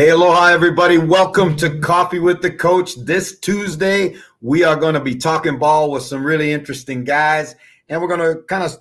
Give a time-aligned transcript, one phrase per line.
[0.00, 0.96] Hey, aloha, everybody.
[0.96, 2.96] Welcome to Coffee with the Coach.
[2.96, 7.54] This Tuesday, we are going to be talking ball with some really interesting guys,
[7.90, 8.78] and we're going to kind of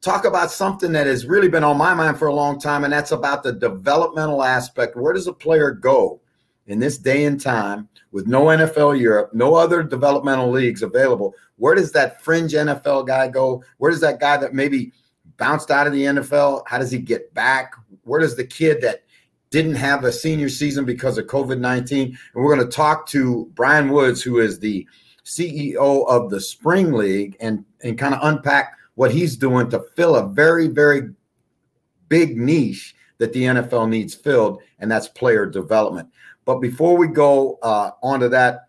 [0.00, 2.90] talk about something that has really been on my mind for a long time, and
[2.94, 4.96] that's about the developmental aspect.
[4.96, 6.22] Where does a player go
[6.66, 11.34] in this day and time with no NFL Europe, no other developmental leagues available?
[11.56, 13.62] Where does that fringe NFL guy go?
[13.76, 14.92] Where does that guy that maybe
[15.36, 17.74] bounced out of the NFL, how does he get back?
[18.04, 19.02] Where does the kid that
[19.54, 22.08] didn't have a senior season because of COVID 19?
[22.08, 24.84] And we're going to talk to Brian Woods, who is the
[25.24, 30.16] CEO of the Spring League, and, and kind of unpack what he's doing to fill
[30.16, 31.10] a very, very
[32.08, 36.08] big niche that the NFL needs filled, and that's player development.
[36.44, 38.66] But before we go uh, on to that,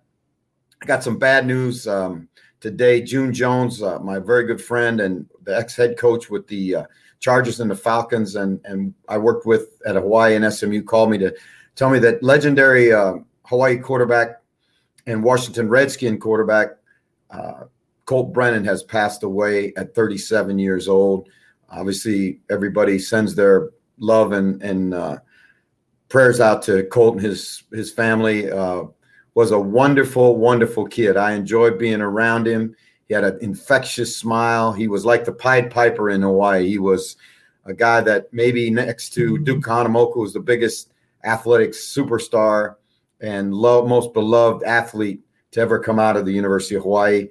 [0.84, 2.30] I got some bad news um,
[2.60, 3.02] today.
[3.02, 6.84] June Jones, uh, my very good friend and the ex head coach with the uh,
[7.20, 11.18] Chargers and the Falcons, and and I worked with at Hawaii and SMU, called me
[11.20, 11.34] to
[11.76, 14.42] tell me that legendary uh, Hawaii quarterback
[15.08, 16.78] and Washington Redskin quarterback
[17.32, 17.66] uh,
[18.06, 21.28] Colt Brennan has passed away at 37 years old.
[21.70, 25.18] Obviously, everybody sends their love and and uh,
[26.10, 28.52] prayers out to Colt and his his family.
[28.52, 28.84] Uh,
[29.34, 31.18] was a wonderful, wonderful kid.
[31.18, 32.74] I enjoyed being around him.
[33.08, 34.74] He had an infectious smile.
[34.74, 36.68] He was like the Pied Piper in Hawaii.
[36.68, 37.18] He was
[37.66, 39.44] a guy that maybe next to mm-hmm.
[39.44, 40.94] Duke Kahanamoku was the biggest
[41.24, 42.76] athletic superstar
[43.22, 45.22] and love, most beloved athlete
[45.52, 47.28] to ever come out of the University of Hawaii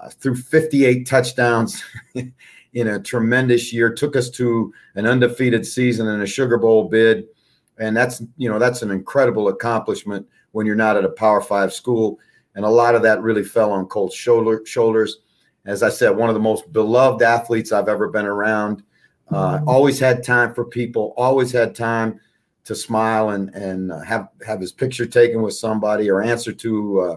[0.00, 1.82] uh, threw 58 touchdowns
[2.14, 7.24] in a tremendous year, took us to an undefeated season and a Sugar Bowl bid.
[7.78, 11.72] And that's, you know, that's an incredible accomplishment when you're not at a Power Five
[11.72, 12.18] school.
[12.58, 15.18] And a lot of that really fell on Colt's shoulder, shoulders.
[15.64, 18.82] As I said, one of the most beloved athletes I've ever been around.
[19.30, 19.68] Uh, mm-hmm.
[19.68, 22.18] always had time for people, always had time
[22.64, 27.00] to smile and and uh, have have his picture taken with somebody or answer to
[27.00, 27.16] uh,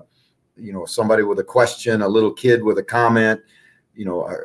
[0.55, 3.41] you know somebody with a question, a little kid with a comment,
[3.95, 4.35] you know, uh,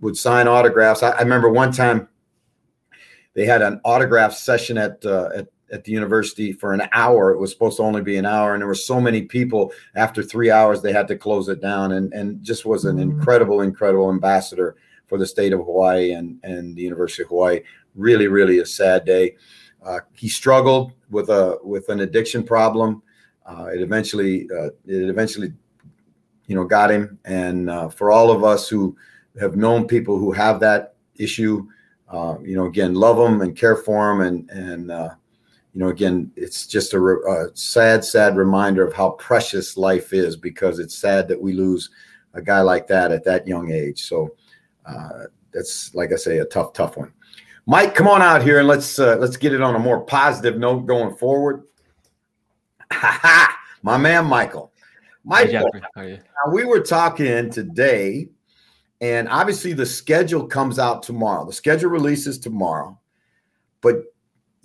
[0.00, 1.02] would sign autographs.
[1.02, 2.08] I, I remember one time
[3.34, 7.32] they had an autograph session at uh, at at the university for an hour.
[7.32, 9.72] It was supposed to only be an hour, and there were so many people.
[9.94, 13.10] After three hours, they had to close it down, and and just was an mm-hmm.
[13.10, 17.60] incredible, incredible ambassador for the state of Hawaii and and the University of Hawaii.
[17.94, 19.36] Really, really a sad day.
[19.84, 23.02] Uh, he struggled with a with an addiction problem.
[23.46, 25.52] Uh, it eventually uh, it eventually
[26.46, 28.96] you know got him and uh, for all of us who
[29.40, 31.66] have known people who have that issue
[32.08, 35.10] uh, you know again love them and care for them and and uh,
[35.76, 40.34] you know again it's just a, a, sad sad reminder of how precious life is
[40.34, 41.90] because it's sad that we lose
[42.32, 44.02] a guy like that at that young age.
[44.04, 44.34] So
[44.86, 47.12] uh, that's like i say a tough tough one.
[47.66, 50.86] Mike come on out here and let's let's get it on a more positive note
[50.86, 51.64] going forward.
[53.82, 54.72] My man Michael.
[55.24, 58.28] Michael, now we were talking today,
[59.02, 61.44] and obviously the schedule comes out tomorrow.
[61.44, 62.98] The schedule releases tomorrow,
[63.82, 64.04] but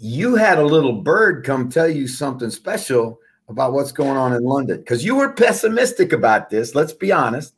[0.02, 4.44] you had a little bird come tell you something special about what's going on in
[4.44, 6.74] London because you were pessimistic about this.
[6.74, 7.54] Let's be honest.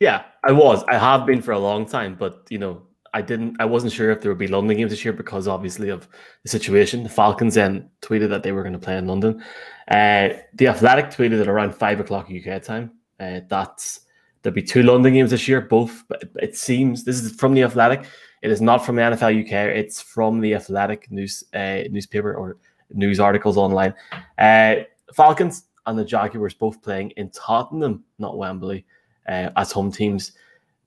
[0.00, 0.82] Yeah, I was.
[0.88, 3.56] I have been for a long time, but you know, I didn't.
[3.60, 6.08] I wasn't sure if there would be London games this year because obviously of
[6.42, 7.02] the situation.
[7.02, 9.42] The Falcons then tweeted that they were going to play in London.
[9.88, 12.92] Uh, the Athletic tweeted at around five o'clock UK time.
[13.20, 14.00] Uh, that's
[14.42, 15.60] there'll be two London games this year.
[15.60, 18.06] Both, but it seems this is from the Athletic.
[18.44, 19.74] It is not from the NFL UK.
[19.74, 22.58] It's from the Athletic news uh, newspaper or
[22.92, 23.94] news articles online.
[24.36, 24.74] Uh,
[25.14, 28.84] Falcons and the Jaguars both playing in Tottenham, not Wembley,
[29.26, 30.32] uh, as home teams.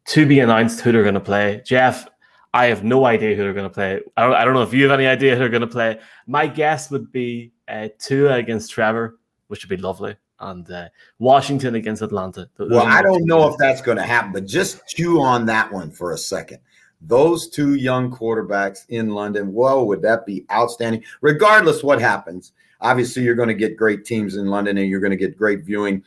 [0.10, 1.64] To be announced who they're going to play.
[1.66, 2.08] Jeff,
[2.54, 4.02] I have no idea who they're going to play.
[4.16, 6.00] I don't, I don't know if you have any idea who they're going to play.
[6.28, 9.18] My guess would be uh, Tua against Trevor,
[9.48, 12.50] which would be lovely, and uh, Washington against Atlanta.
[12.56, 15.74] Those well, I don't know if that's going to happen, but just chew on that
[15.74, 16.60] one for a second.
[17.02, 21.04] Those two young quarterbacks in London, whoa, would that be outstanding?
[21.22, 25.12] Regardless what happens, obviously you're going to get great teams in London and you're going
[25.12, 26.04] to get great viewing.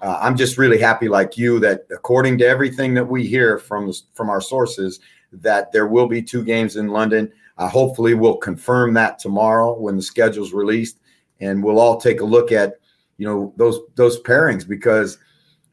[0.00, 3.92] Uh, I'm just really happy, like you, that according to everything that we hear from
[4.12, 5.00] from our sources,
[5.32, 7.32] that there will be two games in London.
[7.56, 10.98] Uh, hopefully, we'll confirm that tomorrow when the schedule's released,
[11.40, 12.74] and we'll all take a look at
[13.18, 15.18] you know those those pairings because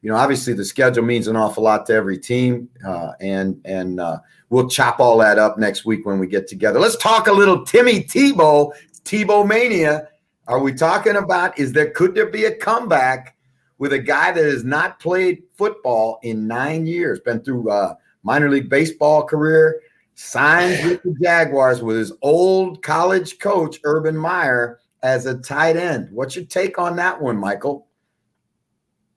[0.02, 4.00] you know obviously the schedule means an awful lot to every team, uh, and and
[4.00, 4.18] uh,
[4.50, 6.78] we'll chop all that up next week when we get together.
[6.78, 8.72] Let's talk a little Timmy Tebow,
[9.04, 10.08] Tebow mania.
[10.48, 13.36] Are we talking about is there could there be a comeback
[13.78, 18.48] with a guy that has not played football in nine years, been through uh, minor
[18.50, 19.80] league baseball career,
[20.14, 26.08] signs with the Jaguars with his old college coach, Urban Meyer, as a tight end.
[26.12, 27.86] What's your take on that one, Michael?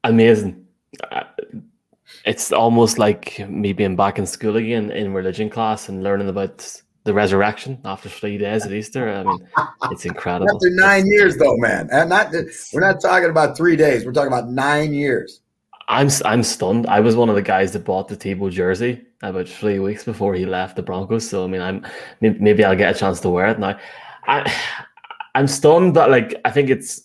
[0.03, 0.64] Amazing.
[2.25, 6.81] It's almost like me being back in school again in religion class and learning about
[7.03, 9.09] the resurrection after three days at Easter.
[9.09, 9.47] I mean,
[9.91, 10.55] it's incredible.
[10.55, 12.31] After nine years, though, man, and not
[12.73, 14.05] we're not talking about three days.
[14.05, 15.41] We're talking about nine years.
[15.87, 16.87] I'm I'm stunned.
[16.87, 20.33] I was one of the guys that bought the Tebow jersey about three weeks before
[20.33, 21.29] he left the Broncos.
[21.29, 21.85] So I mean, I'm
[22.21, 23.79] maybe I'll get a chance to wear it now.
[24.27, 24.51] I
[25.35, 27.04] I'm stunned, but like I think it's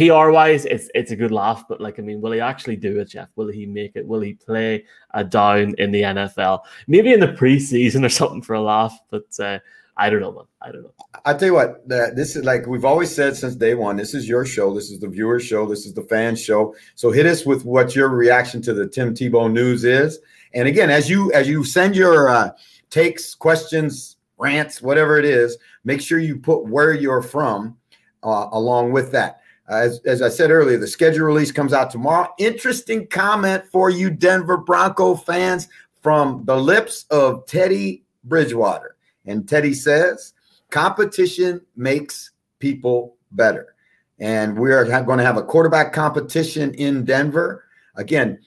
[0.00, 1.64] PR wise, it's it's a good laugh.
[1.68, 3.28] But like I mean, will he actually do it, Jeff?
[3.36, 4.06] Will he make it?
[4.06, 6.60] Will he play a down in the NFL?
[6.86, 8.98] Maybe in the preseason or something for a laugh.
[9.10, 9.58] But uh,
[9.98, 10.44] I don't know, man.
[10.62, 10.94] I don't know.
[11.26, 13.96] I tell you what, this is like we've always said since day one.
[13.96, 14.72] This is your show.
[14.72, 15.66] This is the viewer show.
[15.66, 16.74] This is the fan show.
[16.94, 20.18] So hit us with what your reaction to the Tim Tebow news is.
[20.54, 22.52] And again, as you as you send your uh,
[22.88, 27.76] takes, questions, rants, whatever it is, make sure you put where you're from
[28.22, 29.40] uh, along with that.
[29.70, 32.28] As, as I said earlier, the schedule release comes out tomorrow.
[32.38, 35.68] Interesting comment for you, Denver Bronco fans,
[36.02, 38.96] from the lips of Teddy Bridgewater.
[39.26, 40.34] And Teddy says,
[40.70, 43.74] competition makes people better.
[44.18, 47.64] And we are going to have a quarterback competition in Denver.
[47.94, 48.40] Again,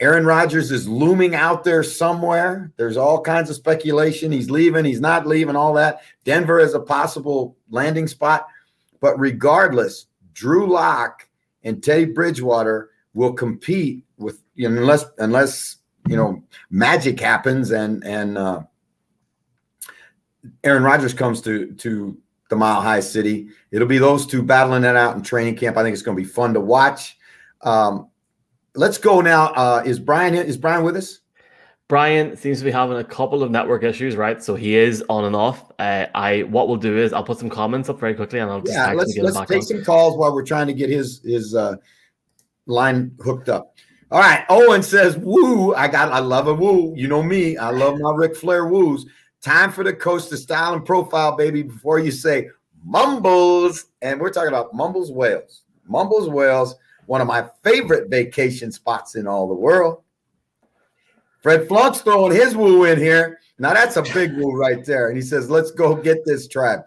[0.00, 2.72] Aaron Rodgers is looming out there somewhere.
[2.76, 4.32] There's all kinds of speculation.
[4.32, 6.00] He's leaving, he's not leaving, all that.
[6.24, 8.48] Denver is a possible landing spot.
[9.00, 11.28] But regardless, Drew Lock
[11.64, 15.76] and Teddy Bridgewater will compete with you know, unless unless
[16.08, 18.62] you know magic happens and and uh,
[20.64, 22.16] Aaron Rodgers comes to to
[22.48, 23.48] the Mile High City.
[23.70, 25.76] It'll be those two battling it out in training camp.
[25.76, 27.16] I think it's going to be fun to watch.
[27.62, 28.10] Um,
[28.74, 29.46] let's go now.
[29.54, 31.20] Uh, is Brian is Brian with us?
[31.88, 34.42] Brian seems to be having a couple of network issues, right?
[34.42, 35.70] So he is on and off.
[35.78, 38.60] Uh, I what we'll do is I'll put some comments up very quickly, and I'll
[38.60, 38.92] just yeah.
[38.92, 39.62] Let's let's take on.
[39.62, 41.76] some calls while we're trying to get his his uh,
[42.66, 43.76] line hooked up.
[44.10, 44.44] All right.
[44.48, 45.74] Owen says, "Woo!
[45.74, 46.10] I got.
[46.12, 46.94] I love a woo.
[46.96, 47.56] You know me.
[47.58, 49.06] I love my Ric Flair woos.
[49.42, 51.62] Time for the coach to style and profile, baby.
[51.62, 52.48] Before you say
[52.84, 55.62] Mumbles, and we're talking about Mumbles Wales.
[55.86, 56.74] Mumbles Wales,
[57.06, 60.02] one of my favorite vacation spots in all the world.
[61.42, 63.40] Fred Flunk's throwing his woo in here.
[63.58, 65.08] Now that's a big woo right there.
[65.08, 66.82] And he says, let's go get this tribe.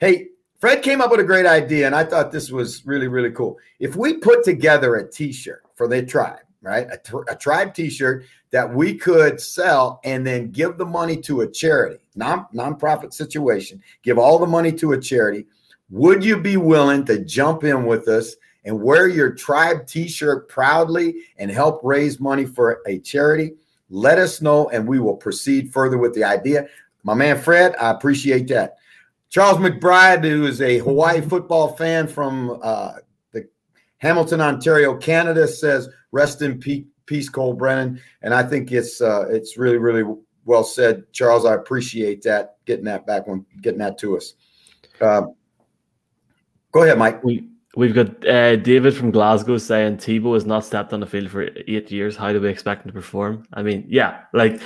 [0.00, 3.30] Hey, Fred came up with a great idea, and I thought this was really, really
[3.30, 3.56] cool.
[3.78, 6.86] If we put together a t-shirt for the tribe, right?
[6.86, 11.50] A, a tribe t-shirt that we could sell and then give the money to a
[11.50, 15.46] charity, non nonprofit situation, give all the money to a charity.
[15.88, 21.22] Would you be willing to jump in with us and wear your tribe t-shirt proudly
[21.38, 23.54] and help raise money for a charity?
[23.90, 26.68] Let us know and we will proceed further with the idea.
[27.02, 28.76] My man Fred, I appreciate that.
[29.28, 32.94] Charles McBride, who is a Hawaii football fan from uh,
[33.32, 33.48] the
[33.98, 39.56] Hamilton, Ontario, Canada, says, "Rest in peace, Colt Brennan." And I think it's uh, it's
[39.56, 40.02] really, really
[40.44, 41.46] well said, Charles.
[41.46, 44.34] I appreciate that getting that back when getting that to us.
[45.00, 45.22] Uh,
[46.72, 47.22] go ahead, Mike.
[47.22, 51.30] We we've got uh, David from Glasgow saying Tebow has not stepped on the field
[51.30, 52.16] for eight years.
[52.16, 53.44] How do we expect him to perform?
[53.52, 54.60] I mean, yeah, like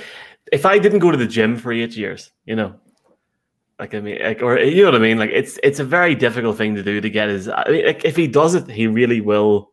[0.51, 2.75] if I didn't go to the gym for eight years, you know,
[3.79, 6.15] like I mean, like or you know what I mean, like it's it's a very
[6.15, 7.47] difficult thing to do to get his.
[7.47, 9.71] I mean, like if he does it, he really will,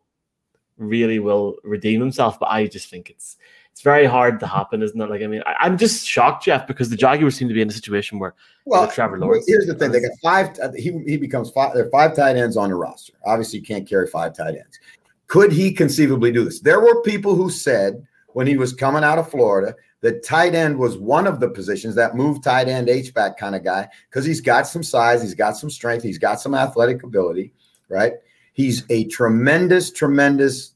[0.77, 2.39] really will redeem himself.
[2.39, 3.37] But I just think it's
[3.73, 5.09] it's very hard to happen, isn't it?
[5.09, 7.69] Like, I mean, I, am just shocked, Jeff, because the Jaguars seem to be in
[7.69, 9.45] a situation where well, Trevor Lawrence.
[9.47, 10.59] Here's the thing: they got five.
[10.61, 11.73] Uh, he he becomes five.
[11.73, 13.13] There are five tight ends on the roster.
[13.25, 14.79] Obviously, you can't carry five tight ends.
[15.25, 16.59] Could he conceivably do this?
[16.59, 20.77] There were people who said when he was coming out of Florida that tight end
[20.77, 24.23] was one of the positions that move tight end H back kind of guy because
[24.23, 27.53] he's got some size, he's got some strength, he's got some athletic ability,
[27.89, 28.13] right?
[28.53, 30.72] He's a tremendous, tremendous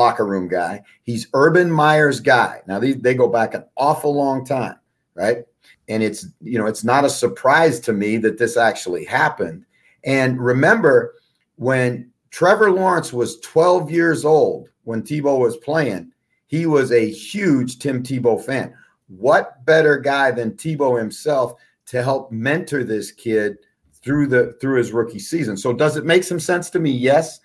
[0.00, 0.82] locker room guy.
[1.02, 2.62] He's Urban Meyer's guy.
[2.66, 4.76] Now they, they go back an awful long time,
[5.14, 5.44] right?
[5.88, 9.66] And it's you know it's not a surprise to me that this actually happened.
[10.04, 11.14] And remember
[11.56, 16.12] when Trevor Lawrence was 12 years old when Tebow was playing,
[16.46, 18.74] he was a huge Tim Tebow fan.
[19.08, 23.58] What better guy than Tebow himself to help mentor this kid
[24.02, 25.56] through the through his rookie season?
[25.56, 26.90] So does it make some sense to me?
[26.90, 27.40] Yes.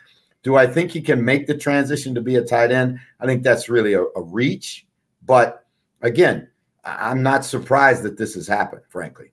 [0.45, 2.99] Do I think he can make the transition to be a tight end?
[3.19, 4.85] I think that's really a, a reach.
[5.25, 5.65] But
[6.03, 6.47] again,
[6.83, 9.31] I'm not surprised that this has happened, frankly.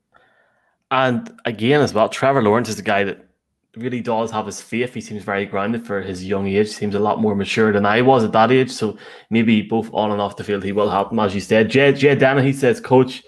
[0.91, 3.29] And again, as well, Trevor Lawrence is a guy that
[3.77, 4.95] really does have his faith.
[4.95, 6.71] He seems very grounded for his young age.
[6.71, 8.71] Seems a lot more mature than I was at that age.
[8.71, 8.97] So
[9.29, 11.69] maybe both on and off the field, he will help him, as you said.
[11.69, 13.23] Jay, Jay Dana, he says, Coach,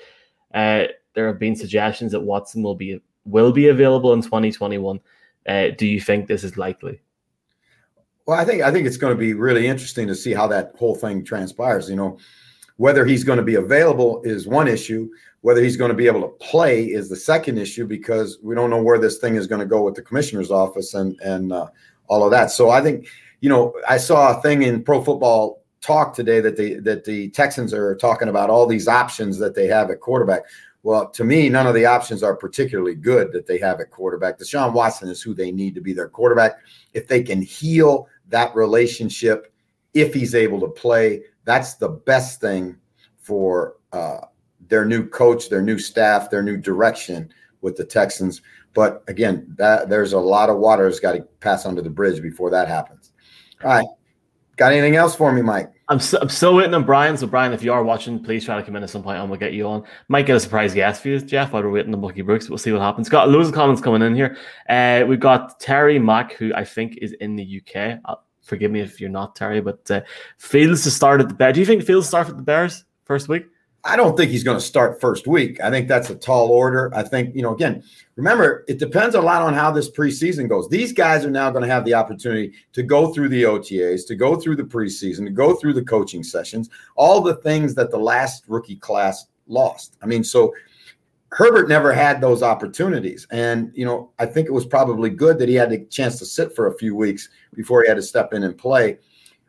[0.54, 5.00] uh, there have been suggestions that Watson will be will be available in 2021.
[5.46, 7.02] Uh, do you think this is likely?
[8.26, 10.72] Well, I think I think it's going to be really interesting to see how that
[10.78, 11.90] whole thing transpires.
[11.90, 12.18] You know,
[12.76, 15.10] whether he's going to be available is one issue.
[15.42, 18.70] Whether he's going to be able to play is the second issue because we don't
[18.70, 21.66] know where this thing is going to go with the commissioner's office and and uh,
[22.06, 22.50] all of that.
[22.50, 23.06] So I think
[23.40, 27.28] you know I saw a thing in Pro Football Talk today that the that the
[27.30, 30.44] Texans are talking about all these options that they have at quarterback.
[30.82, 34.38] Well, to me, none of the options are particularly good that they have at quarterback.
[34.38, 36.58] Deshaun Watson is who they need to be their quarterback.
[36.94, 39.52] If they can heal that relationship,
[39.92, 42.76] if he's able to play, that's the best thing
[43.18, 44.20] for uh,
[44.68, 48.42] their new coach, their new staff, their new direction with the Texans.
[48.74, 52.20] But again, that there's a lot of water that's got to pass under the bridge
[52.20, 53.12] before that happens.
[53.62, 53.86] All right.
[54.56, 55.72] Got anything else for me, Mike?
[55.88, 57.16] I'm so, I'm still waiting on Brian.
[57.16, 59.28] So, Brian, if you are watching, please try to come in at some point and
[59.28, 59.84] we'll get you on.
[60.08, 62.48] Might get a surprise guest for you, Jeff, while we're waiting on Bucky Brooks.
[62.48, 63.08] We'll see what happens.
[63.08, 64.36] Got loads of comments coming in here.
[64.68, 68.00] Uh, we've got Terry Mack, who I think is in the UK.
[68.04, 70.00] Uh, forgive me if you're not Terry, but uh,
[70.38, 71.54] Fields to start at the Bears.
[71.54, 73.44] Do you think Fields start at the Bears first week?
[73.86, 75.60] I don't think he's going to start first week.
[75.60, 76.90] I think that's a tall order.
[76.94, 77.82] I think, you know, again,
[78.16, 80.70] remember, it depends a lot on how this preseason goes.
[80.70, 84.16] These guys are now going to have the opportunity to go through the OTAs, to
[84.16, 87.98] go through the preseason, to go through the coaching sessions, all the things that the
[87.98, 89.98] last rookie class lost.
[90.02, 90.54] I mean, so
[91.28, 93.26] Herbert never had those opportunities.
[93.32, 96.26] And, you know, I think it was probably good that he had the chance to
[96.26, 98.96] sit for a few weeks before he had to step in and play.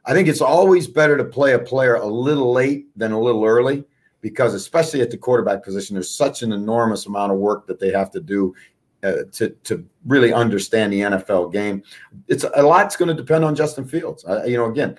[0.03, 3.45] I think it's always better to play a player a little late than a little
[3.45, 3.85] early
[4.25, 7.91] because especially at the quarterback position, there's such an enormous amount of work that they
[7.91, 8.55] have to do
[9.03, 11.83] uh, to to really understand the NFL game.
[12.27, 14.25] It's a lot's going to depend on Justin Fields.
[14.25, 14.97] Uh, you know, again,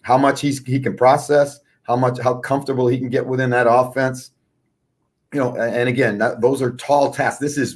[0.00, 3.66] how much he's he can process, how much how comfortable he can get within that
[3.68, 4.30] offense.
[5.34, 7.40] You know, and again, that, those are tall tasks.
[7.40, 7.74] This is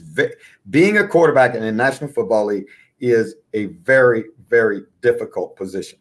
[0.70, 2.68] being a quarterback in the National Football League
[3.00, 5.98] is a very very difficult position.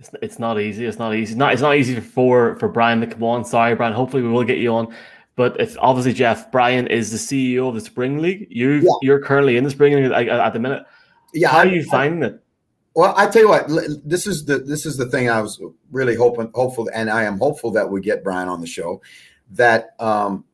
[0.00, 0.86] It's, it's not easy.
[0.86, 1.32] It's not easy.
[1.32, 3.44] It's not it's not easy for for Brian to come on.
[3.44, 3.92] Sorry, Brian.
[3.92, 4.94] Hopefully, we will get you on.
[5.36, 6.50] But it's obviously Jeff.
[6.50, 8.46] Brian is the CEO of the Spring League.
[8.50, 8.90] You yeah.
[9.02, 10.84] you're currently in the Spring League at, at the minute.
[11.34, 12.42] Yeah, how I, are you finding it?
[12.94, 13.68] Well, I tell you what.
[14.04, 17.38] This is the this is the thing I was really hoping hopeful, and I am
[17.38, 19.02] hopeful that we get Brian on the show.
[19.50, 20.44] That um,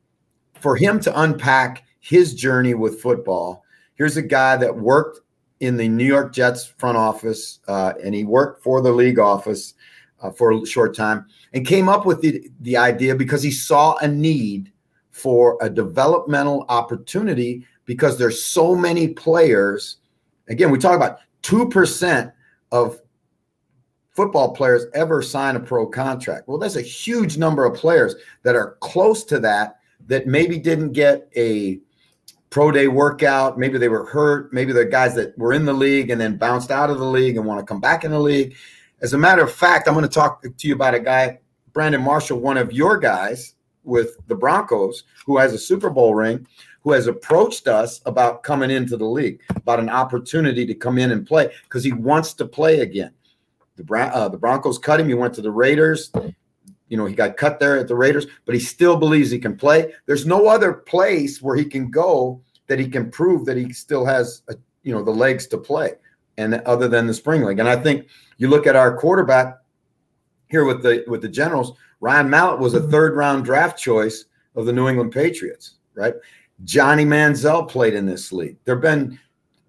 [0.59, 3.63] for him to unpack his journey with football.
[3.95, 5.21] Here's a guy that worked
[5.59, 9.73] in the New York Jets front office, uh, and he worked for the league office
[10.21, 13.95] uh, for a short time, and came up with the, the idea because he saw
[13.97, 14.71] a need
[15.11, 19.97] for a developmental opportunity because there's so many players.
[20.47, 22.31] Again, we talk about two percent
[22.71, 22.99] of
[24.11, 26.47] football players ever sign a pro contract.
[26.47, 30.93] Well, that's a huge number of players that are close to that that maybe didn't
[30.93, 31.79] get a
[32.57, 33.59] pro day workout.
[33.59, 34.51] Maybe they were hurt.
[34.51, 37.37] Maybe they're guys that were in the league and then bounced out of the league
[37.37, 38.55] and want to come back in the league.
[38.99, 41.37] As a matter of fact, I'm going to talk to you about a guy,
[41.71, 46.47] Brandon Marshall, one of your guys with the Broncos, who has a Super Bowl ring,
[46.81, 51.11] who has approached us about coming into the league, about an opportunity to come in
[51.11, 53.13] and play because he wants to play again.
[53.75, 55.09] The, Bron- uh, the Broncos cut him.
[55.09, 56.11] He went to the Raiders.
[56.89, 59.55] You know, he got cut there at the Raiders, but he still believes he can
[59.55, 59.93] play.
[60.07, 64.05] There's no other place where he can go that he can prove that he still
[64.05, 65.93] has, a, you know, the legs to play,
[66.37, 67.59] and other than the spring league.
[67.59, 68.07] And I think
[68.37, 69.57] you look at our quarterback
[70.49, 71.73] here with the with the Generals.
[71.99, 72.91] Ryan Mallett was a mm-hmm.
[72.91, 76.13] third round draft choice of the New England Patriots, right?
[76.63, 78.57] Johnny Manziel played in this league.
[78.65, 79.19] There have been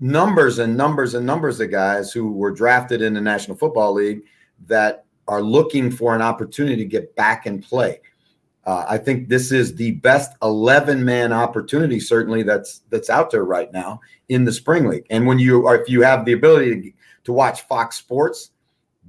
[0.01, 4.23] numbers and numbers and numbers of guys who were drafted in the National Football League
[4.67, 8.01] that are looking for an opportunity to get back and play.
[8.69, 13.47] Uh, I think this is the best 11 man opportunity, certainly that's that's out there
[13.47, 13.99] right now
[14.29, 15.07] in the spring league.
[15.09, 16.93] And when you if you have the ability to,
[17.25, 18.51] to watch Fox Sports,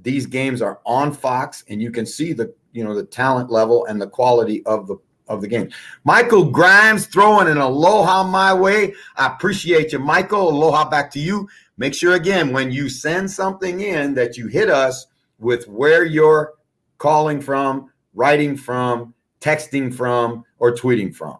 [0.00, 3.84] these games are on Fox, and you can see the you know the talent level
[3.84, 4.96] and the quality of the
[5.28, 5.68] of the game.
[6.04, 8.94] Michael Grimes throwing an aloha my way.
[9.16, 10.48] I appreciate you, Michael.
[10.48, 11.46] Aloha back to you.
[11.76, 15.06] Make sure again when you send something in that you hit us
[15.38, 16.54] with where you're
[16.96, 21.38] calling from, writing from, texting from, or tweeting from.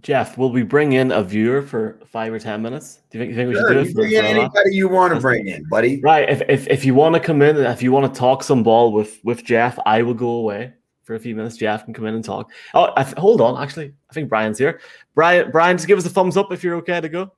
[0.00, 3.00] Jeff, will we bring in a viewer for five or ten minutes?
[3.10, 3.94] Do you think, you think we sure, should do it?
[3.94, 6.00] bring in anybody you want to bring in, buddy.
[6.00, 6.28] Right.
[6.28, 8.92] If, if if you want to come in, if you want to talk some ball
[8.92, 11.56] with with Jeff, I will go away for a few minutes.
[11.56, 12.52] Jeff can come in and talk.
[12.74, 13.60] Oh, I, hold on.
[13.60, 14.80] Actually, I think Brian's here.
[15.14, 17.32] Brian, Brian, just give us a thumbs up if you're okay to go.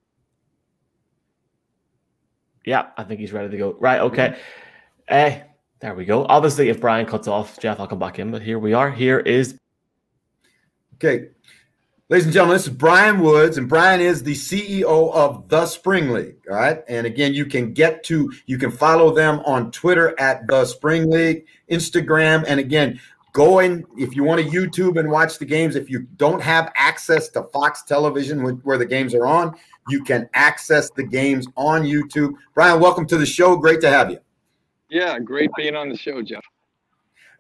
[2.67, 3.77] Yeah, I think he's ready to go.
[3.81, 4.01] Right.
[4.01, 4.39] Okay.
[5.09, 6.27] Hey, uh, there we go.
[6.27, 8.31] Obviously, if Brian cuts off, Jeff, I'll come back in.
[8.31, 8.91] But here we are.
[8.91, 9.60] Here is
[11.03, 11.29] Okay.
[12.11, 16.11] Ladies and gentlemen, this is Brian Woods, and Brian is the CEO of the Spring
[16.11, 16.37] League.
[16.51, 16.83] All right.
[16.89, 21.11] And again, you can get to, you can follow them on Twitter at the Spring
[21.11, 22.45] League, Instagram.
[22.47, 23.01] And again,
[23.33, 25.75] go in if you want to YouTube and watch the games.
[25.75, 29.55] If you don't have access to Fox Television where the games are on,
[29.89, 32.35] you can access the games on YouTube.
[32.55, 33.57] Brian, welcome to the show.
[33.57, 34.19] Great to have you.
[34.91, 36.45] Yeah, great being on the show, Jeff.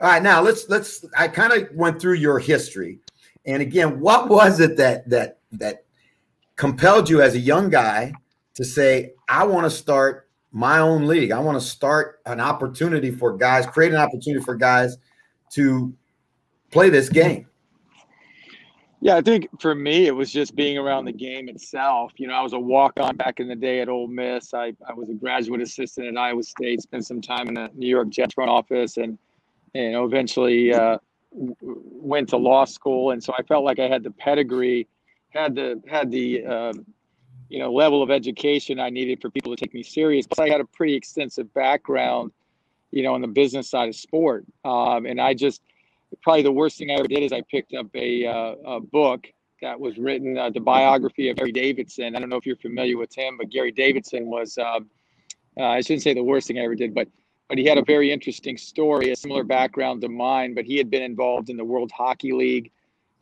[0.00, 1.04] All right, now let's let's.
[1.14, 3.00] I kind of went through your history,
[3.46, 5.84] and again, what was it that that that
[6.56, 8.12] compelled you as a young guy
[8.54, 11.32] to say, I want to start my own league.
[11.32, 14.98] I want to start an opportunity for guys, create an opportunity for guys
[15.54, 15.92] to
[16.70, 17.46] play this game.
[19.02, 22.12] Yeah, I think for me, it was just being around the game itself.
[22.16, 24.52] You know, I was a walk on back in the day at Ole Miss.
[24.52, 27.88] I, I was a graduate assistant at Iowa State, spent some time in the New
[27.88, 29.16] York Jets front office, and,
[29.72, 30.98] you know, eventually uh,
[31.32, 34.88] went to law school, and so I felt like I had the pedigree,
[35.30, 36.72] had the had the uh,
[37.48, 40.26] you know level of education I needed for people to take me serious.
[40.26, 42.32] Plus, I had a pretty extensive background,
[42.90, 45.62] you know, on the business side of sport, um, and I just
[46.22, 49.26] probably the worst thing I ever did is I picked up a, uh, a book
[49.62, 52.16] that was written, uh, the biography of Gary Davidson.
[52.16, 54.58] I don't know if you're familiar with him, but Gary Davidson was.
[54.58, 54.80] Uh,
[55.58, 57.08] uh I shouldn't say the worst thing I ever did, but
[57.50, 60.54] but he had a very interesting story, a similar background to mine.
[60.54, 62.70] But he had been involved in the World Hockey League,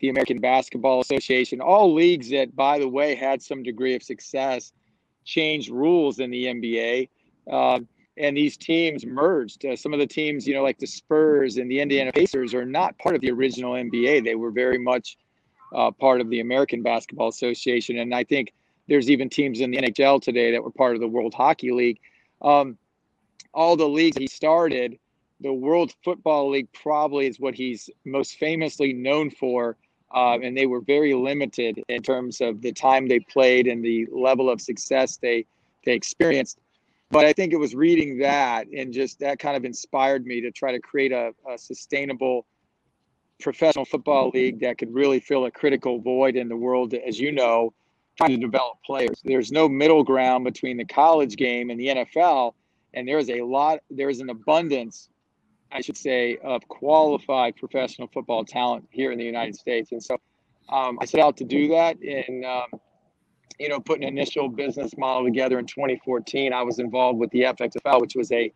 [0.01, 4.75] the American Basketball Association, all leagues that, by the way, had some degree of success,
[5.25, 7.09] changed rules in the NBA.
[7.51, 7.81] Uh,
[8.19, 9.64] and these teams merged.
[9.64, 12.67] Uh, some of the teams, you know, like the Spurs and the Indiana Pacers, are
[12.67, 14.25] not part of the original NBA.
[14.25, 15.17] They were very much
[15.75, 17.99] uh, part of the American Basketball Association.
[17.99, 18.53] And I think
[18.88, 22.01] there's even teams in the NHL today that were part of the World Hockey League.
[22.43, 22.77] Um,
[23.55, 24.99] all the leagues he started,
[25.41, 29.77] the World Football League probably is what he's most famously known for.
[30.15, 34.07] Uh, and they were very limited in terms of the time they played and the
[34.11, 35.45] level of success they
[35.85, 36.59] they experienced.
[37.11, 40.51] But I think it was reading that and just that kind of inspired me to
[40.51, 42.47] try to create a, a sustainable
[43.41, 47.33] professional football league that could really fill a critical void in the world, as you
[47.33, 47.73] know,
[48.17, 49.21] trying to develop players.
[49.25, 52.55] There's no middle ground between the college game and the NFL
[52.94, 55.09] and there's a lot there's an abundance
[55.72, 59.92] i should say of qualified professional football talent here in the united states.
[59.92, 60.16] And so
[60.70, 62.81] um, i set out to do that and um,
[63.59, 67.42] you know put an initial business model together in 2014 i was involved with the
[67.42, 68.53] fxfl which was a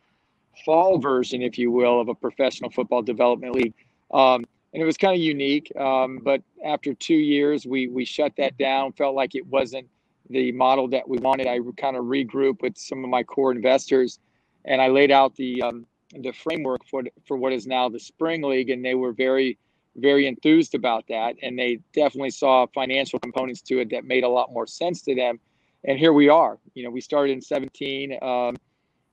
[0.64, 3.74] fall version if you will of a professional football development league.
[4.12, 8.32] Um, and it was kind of unique um, but after two years we we shut
[8.36, 9.86] that down felt like it wasn't
[10.30, 11.46] the model that we wanted.
[11.46, 14.18] I kind of regrouped with some of my core investors,
[14.64, 18.42] and I laid out the um, the framework for for what is now the Spring
[18.42, 19.58] League, and they were very
[19.96, 24.28] very enthused about that, and they definitely saw financial components to it that made a
[24.28, 25.38] lot more sense to them.
[25.84, 26.58] And here we are.
[26.74, 28.56] You know, we started in 17 um,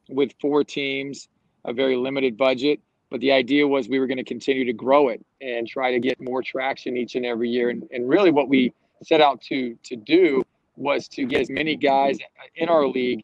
[0.07, 1.27] with four teams,
[1.65, 5.09] a very limited budget, but the idea was we were going to continue to grow
[5.09, 7.69] it and try to get more traction each and every year.
[7.69, 10.43] And, and really, what we set out to to do
[10.79, 12.17] was to get as many guys
[12.55, 13.23] in our league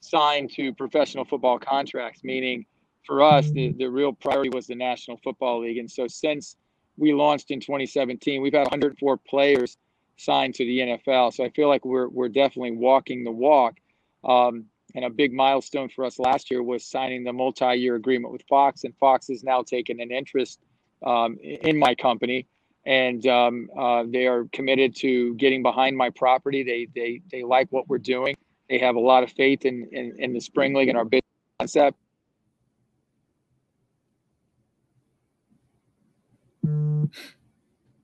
[0.00, 2.64] signed to professional football contracts, meaning
[3.04, 5.78] for us, the, the real priority was the National Football League.
[5.78, 6.56] And so since
[6.96, 9.76] we launched in 2017, we've had 104 players
[10.16, 11.34] signed to the NFL.
[11.34, 13.78] So I feel like we're, we're definitely walking the walk.
[14.24, 18.32] Um, and a big milestone for us last year was signing the multi year agreement
[18.32, 18.84] with Fox.
[18.84, 20.60] And Fox has now taken an interest
[21.04, 22.46] um, in my company
[22.84, 26.62] and um, uh, they are committed to getting behind my property.
[26.62, 28.36] They they they like what we're doing.
[28.68, 31.22] They have a lot of faith in in, in the spring league and our business
[31.60, 31.96] concept.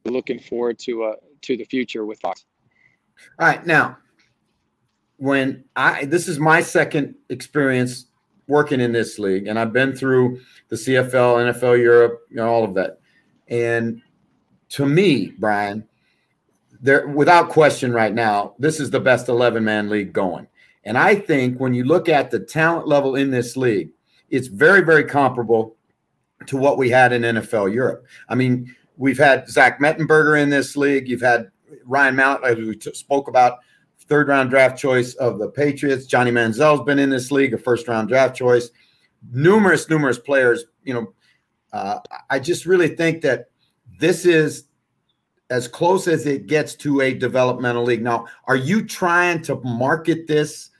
[0.04, 2.44] Looking forward to uh to the future with Fox.
[3.38, 3.98] All right, now
[5.18, 8.06] when I this is my second experience
[8.46, 12.64] working in this league, and I've been through the CFL, NFL Europe, you know, all
[12.64, 13.00] of that,
[13.48, 14.00] and
[14.70, 15.86] to me, Brian,
[16.80, 20.46] there without question right now, this is the best 11 man league going.
[20.84, 23.90] And I think when you look at the talent level in this league,
[24.30, 25.76] it's very, very comparable
[26.46, 28.06] to what we had in NFL Europe.
[28.28, 31.08] I mean, we've had Zach Mettenberger in this league.
[31.08, 31.50] You've had
[31.84, 33.58] Ryan Mallett, as we t- spoke about,
[34.06, 36.06] third round draft choice of the Patriots.
[36.06, 38.70] Johnny Manziel's been in this league, a first round draft choice.
[39.30, 40.64] Numerous, numerous players.
[40.84, 41.12] You know,
[41.72, 41.98] uh,
[42.30, 43.50] I just really think that
[43.98, 44.64] this is
[45.50, 48.02] as close as it gets to a developmental league.
[48.02, 50.70] Now, are you trying to market this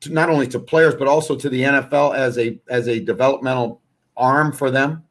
[0.00, 3.80] to not only to players but also to the NFL as a as a developmental
[4.16, 5.04] arm for them?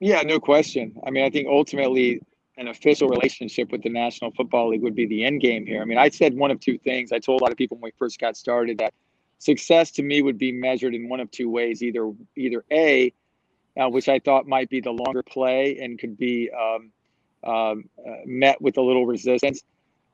[0.00, 0.94] Yeah, no question.
[1.06, 2.20] I mean, I think ultimately
[2.58, 5.80] an official relationship with the National Football League would be the end game here.
[5.80, 7.12] I mean, I said one of two things.
[7.12, 8.94] I told a lot of people when we first got started that
[9.38, 13.12] success to me would be measured in one of two ways: either either a,
[13.80, 16.90] uh, which I thought might be the longer play and could be um,
[17.44, 19.62] um, uh, met with a little resistance,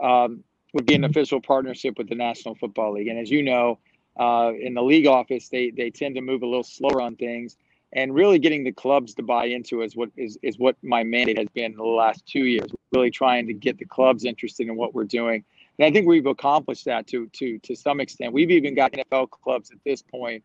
[0.01, 0.45] um,
[0.75, 3.09] would be an official partnership with the National Football League.
[3.09, 3.79] And as you know,
[4.19, 7.57] uh, in the league office, they they tend to move a little slower on things
[7.95, 11.39] and really getting the clubs to buy into is what is, is what my mandate
[11.39, 14.95] has been the last two years really trying to get the clubs interested in what
[14.95, 15.45] we're doing.
[15.79, 18.33] And i think we've accomplished that to to to some extent.
[18.33, 20.43] We've even got nfl clubs at this point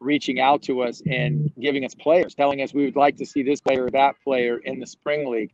[0.00, 3.42] reaching out to us and giving us players telling us we would like to see
[3.42, 5.52] this player or that player in the spring league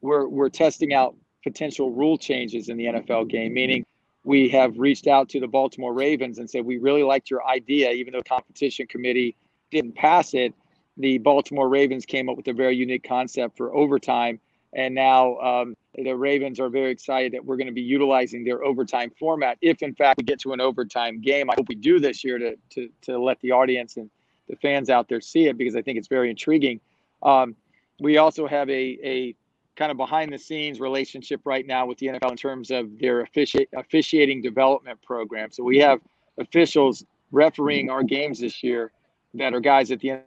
[0.00, 3.84] we're we're testing out potential rule changes in the nfl game meaning
[4.22, 7.90] we have reached out to the baltimore ravens and said we really liked your idea
[7.90, 9.36] even though the competition committee
[9.70, 10.54] didn't pass it
[11.00, 14.38] the Baltimore Ravens came up with a very unique concept for overtime.
[14.72, 18.64] And now um, the Ravens are very excited that we're going to be utilizing their
[18.64, 19.58] overtime format.
[19.60, 22.38] If in fact we get to an overtime game, I hope we do this year
[22.38, 24.08] to, to, to let the audience and
[24.48, 26.80] the fans out there see it because I think it's very intriguing.
[27.22, 27.56] Um,
[28.00, 29.34] we also have a, a
[29.76, 33.24] kind of behind the scenes relationship right now with the NFL in terms of their
[33.24, 35.50] offici- officiating development program.
[35.50, 36.00] So we have
[36.38, 38.92] officials refereeing our games this year
[39.34, 40.20] that are guys at the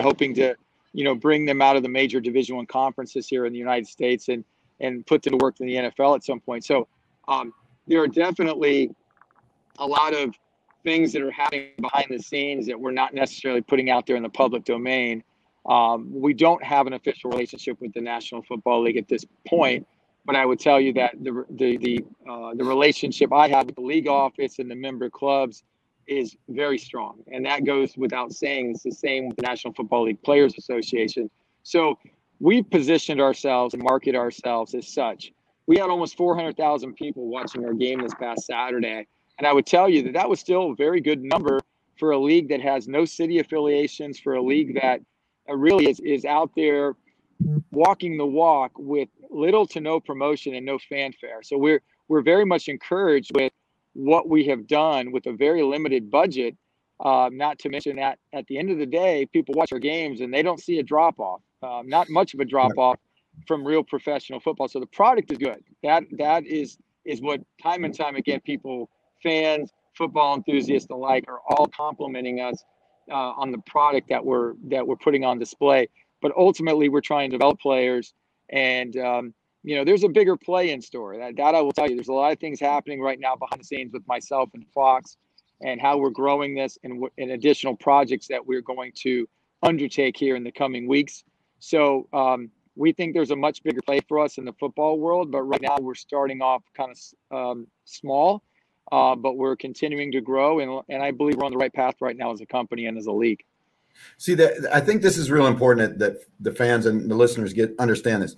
[0.00, 0.54] hoping to,
[0.92, 3.86] you know, bring them out of the major Division One conferences here in the United
[3.86, 4.44] States and
[4.80, 6.64] and put them to work in the NFL at some point.
[6.64, 6.86] So
[7.28, 7.54] um,
[7.86, 8.94] there are definitely
[9.78, 10.34] a lot of
[10.84, 14.22] things that are happening behind the scenes that we're not necessarily putting out there in
[14.22, 15.22] the public domain.
[15.68, 19.86] Um, we don't have an official relationship with the National Football League at this point,
[20.24, 23.74] but I would tell you that the the the, uh, the relationship I have with
[23.74, 25.64] the league office and the member clubs
[26.06, 27.22] is very strong.
[27.32, 28.72] And that goes without saying.
[28.72, 31.30] It's the same with the National Football League Players Association.
[31.62, 31.98] So
[32.40, 35.32] we've positioned ourselves and market ourselves as such.
[35.66, 39.06] We had almost 400,000 people watching our game this past Saturday.
[39.38, 41.60] And I would tell you that that was still a very good number
[41.98, 45.00] for a league that has no city affiliations, for a league that
[45.48, 46.94] really is, is out there
[47.70, 51.42] walking the walk with little to no promotion and no fanfare.
[51.42, 53.52] So we're we're very much encouraged with
[53.96, 56.54] what we have done with a very limited budget.
[57.00, 60.20] Uh, not to mention that at the end of the day, people watch our games
[60.20, 62.98] and they don't see a drop off, uh, not much of a drop off
[63.46, 64.68] from real professional football.
[64.68, 65.62] So the product is good.
[65.82, 68.88] That that is is what time and time again people,
[69.22, 72.64] fans, football enthusiasts alike, are all complimenting us
[73.10, 75.88] uh, on the product that we're that we're putting on display.
[76.22, 78.14] But ultimately, we're trying to develop players
[78.48, 79.34] and um,
[79.66, 81.18] you know, there's a bigger play in store.
[81.18, 81.96] That, that I will tell you.
[81.96, 85.16] There's a lot of things happening right now behind the scenes with myself and Fox,
[85.60, 89.28] and how we're growing this, and, and additional projects that we're going to
[89.64, 91.24] undertake here in the coming weeks.
[91.58, 95.32] So um, we think there's a much bigger play for us in the football world,
[95.32, 98.44] but right now we're starting off kind of um, small,
[98.92, 101.96] uh, but we're continuing to grow, and and I believe we're on the right path
[102.00, 103.42] right now as a company and as a league.
[104.16, 107.52] See that I think this is real important that, that the fans and the listeners
[107.52, 108.36] get understand this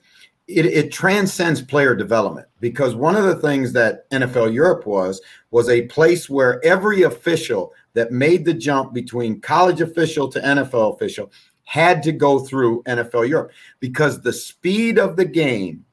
[0.48, 5.68] it, it, transcends player development because one of the things that NFL Europe was was
[5.68, 11.30] a place where every official that made the jump between college official to NFL official
[11.64, 15.84] had to go through NFL Europe because the speed of the game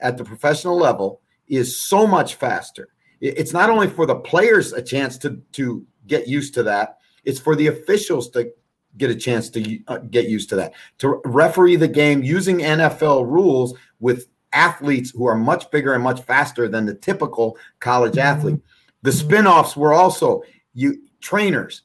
[0.00, 2.88] at the professional level is so much faster.
[3.20, 7.40] It's not only for the players a chance to to get used to that, it's
[7.40, 8.50] for the officials to
[8.96, 10.72] get a chance to uh, get used to that.
[10.98, 16.22] To referee the game using NFL rules with athletes who are much bigger and much
[16.22, 18.38] faster than the typical college mm-hmm.
[18.38, 18.60] athlete.
[19.02, 21.82] The spin-offs were also you trainers,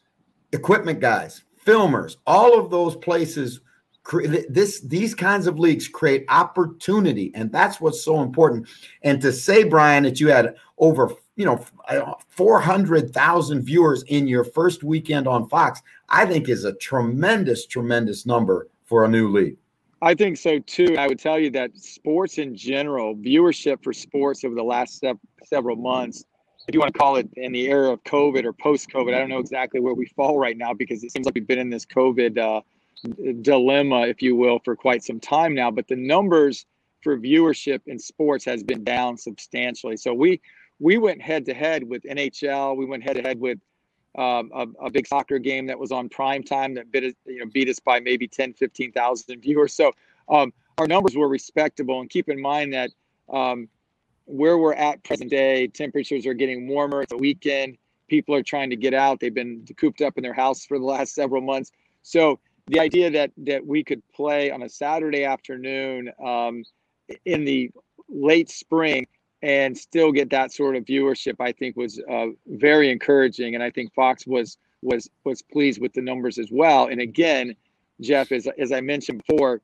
[0.52, 3.62] equipment guys, filmers, all of those places
[4.50, 8.68] this these kinds of leagues create opportunity and that's what's so important
[9.04, 11.66] and to say brian that you had over you know
[12.28, 18.68] 400,000 viewers in your first weekend on Fox, I think is a tremendous tremendous number
[18.84, 19.56] for a new league.
[20.02, 20.98] I think so too.
[20.98, 25.14] I would tell you that sports in general, viewership for sports over the last se-
[25.46, 26.26] several months,
[26.68, 29.20] if you want to call it in the era of COVID or post COVID, I
[29.20, 31.70] don't know exactly where we fall right now because it seems like we've been in
[31.70, 32.62] this COVID uh,
[33.42, 35.72] dilemma, if you will, for quite some time now.
[35.72, 36.66] But the numbers
[37.02, 39.96] for viewership in sports has been down substantially.
[39.96, 40.42] So we
[40.80, 42.78] we went head to head with NHL.
[42.78, 43.60] We went head to head with
[44.18, 47.46] um, a, a, big soccer game that was on prime time that us, you know,
[47.54, 49.74] beat us by maybe 10, 15,000 viewers.
[49.74, 49.92] So
[50.30, 52.02] um, our numbers were respectable.
[52.02, 52.90] And keep in mind that
[53.32, 53.70] um,
[54.26, 57.04] where we're at present day, temperatures are getting warmer.
[57.04, 57.78] It's a weekend.
[58.08, 59.20] People are trying to get out.
[59.20, 61.72] They've been cooped up in their house for the last several months.
[62.02, 66.64] So the idea that that we could play on a Saturday afternoon um,
[67.26, 67.72] in the
[68.08, 69.06] late spring
[69.42, 73.70] and still get that sort of viewership, I think was uh, very encouraging, and I
[73.70, 76.88] think Fox was was was pleased with the numbers as well.
[76.88, 77.56] And again,
[78.02, 79.62] Jeff, as as I mentioned before,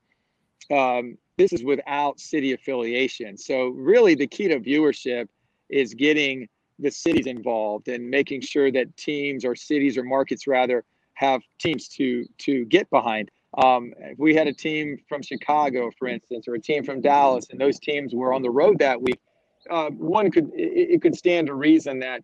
[0.72, 3.38] um, this is without city affiliation.
[3.38, 5.28] So really, the key to viewership
[5.70, 6.48] is getting
[6.80, 10.84] the cities involved and making sure that teams or cities or markets rather
[11.16, 13.32] have teams to to get behind.
[13.58, 17.48] Um, if we had a team from Chicago, for instance, or a team from Dallas,
[17.52, 19.20] and those teams were on the road that week,
[19.70, 22.24] uh, one could it, it could stand to reason that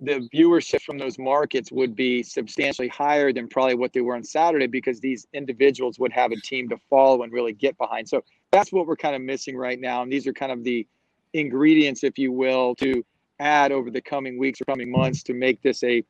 [0.00, 4.24] the viewership from those markets would be substantially higher than probably what they were on
[4.24, 8.08] Saturday because these individuals would have a team to follow and really get behind.
[8.08, 10.86] So that's what we're kind of missing right now, and these are kind of the
[11.32, 13.04] ingredients, if you will, to
[13.38, 16.04] add over the coming weeks or coming months to make this a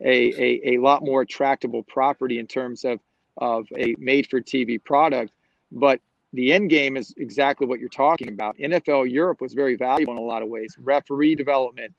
[0.00, 3.00] a, a, a lot more attractable property in terms of
[3.38, 5.32] of a made for TV product.
[5.70, 6.00] But
[6.34, 8.58] the end game is exactly what you're talking about.
[8.58, 10.76] NFL Europe was very valuable in a lot of ways.
[10.78, 11.94] Referee development,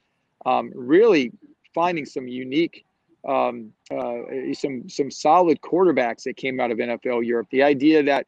[0.45, 1.32] um, really
[1.74, 2.86] finding some unique,
[3.28, 4.21] um, uh,
[4.54, 7.48] some some solid quarterbacks that came out of NFL Europe.
[7.50, 8.28] The idea that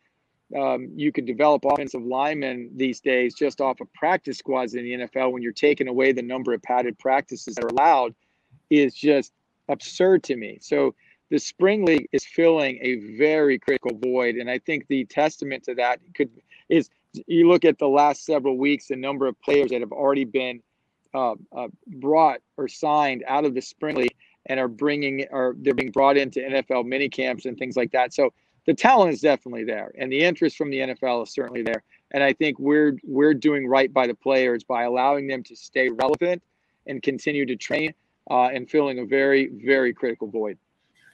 [0.58, 4.91] um, you could develop offensive linemen these days just off of practice squads in the
[4.91, 8.15] NFL when you're taking away the number of padded practices that are allowed
[8.70, 9.34] is just
[9.67, 10.58] absurd to me.
[10.62, 10.96] So
[11.30, 15.76] the spring league is filling a very critical void, and I think the testament to
[15.76, 16.30] that could
[16.70, 16.90] is
[17.26, 20.62] you look at the last several weeks, the number of players that have already been
[21.13, 25.74] uh, uh, brought or signed out of the spring league and are bringing or they're
[25.74, 28.13] being brought into NFL mini camps and things like that.
[28.13, 28.34] So
[28.66, 31.84] the talent is definitely there, and the interest from the NFL is certainly there.
[32.12, 35.90] And I think we're we're doing right by the players by allowing them to stay
[35.90, 36.42] relevant
[36.86, 37.94] and continue to train
[38.30, 40.58] uh, and filling a very very critical void.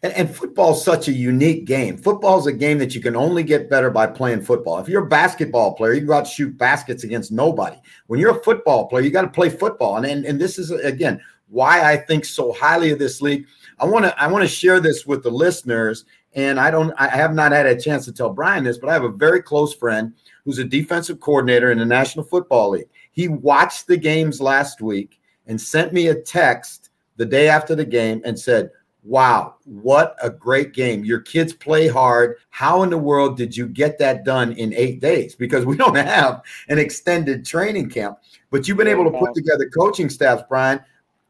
[0.03, 1.97] And, and football is such a unique game.
[1.97, 4.77] Football is a game that you can only get better by playing football.
[4.79, 7.77] If you're a basketball player, you can go out shoot baskets against nobody.
[8.07, 9.97] When you're a football player, you got to play football.
[9.97, 13.45] And, and and this is again why I think so highly of this league.
[13.79, 17.07] I want to I want to share this with the listeners and I don't, I
[17.09, 19.73] have not had a chance to tell Brian this, but I have a very close
[19.73, 20.13] friend
[20.45, 22.89] who's a defensive coordinator in the National Football League.
[23.11, 27.85] He watched the games last week and sent me a text the day after the
[27.85, 28.71] game and said,
[29.05, 31.03] Wow, what a great game.
[31.03, 32.37] Your kids play hard.
[32.51, 35.35] How in the world did you get that done in eight days?
[35.35, 39.69] Because we don't have an extended training camp, but you've been able to put together
[39.69, 40.79] coaching staffs, Brian,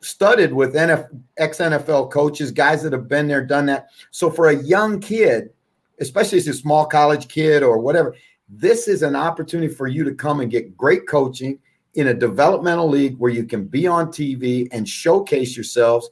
[0.02, 3.88] studded with NF, ex NFL coaches, guys that have been there, done that.
[4.12, 5.50] So for a young kid,
[6.00, 8.16] especially as a small college kid or whatever,
[8.50, 11.58] this is an opportunity for you to come and get great coaching
[11.96, 16.10] in a developmental league where you can be on TV and showcase yourselves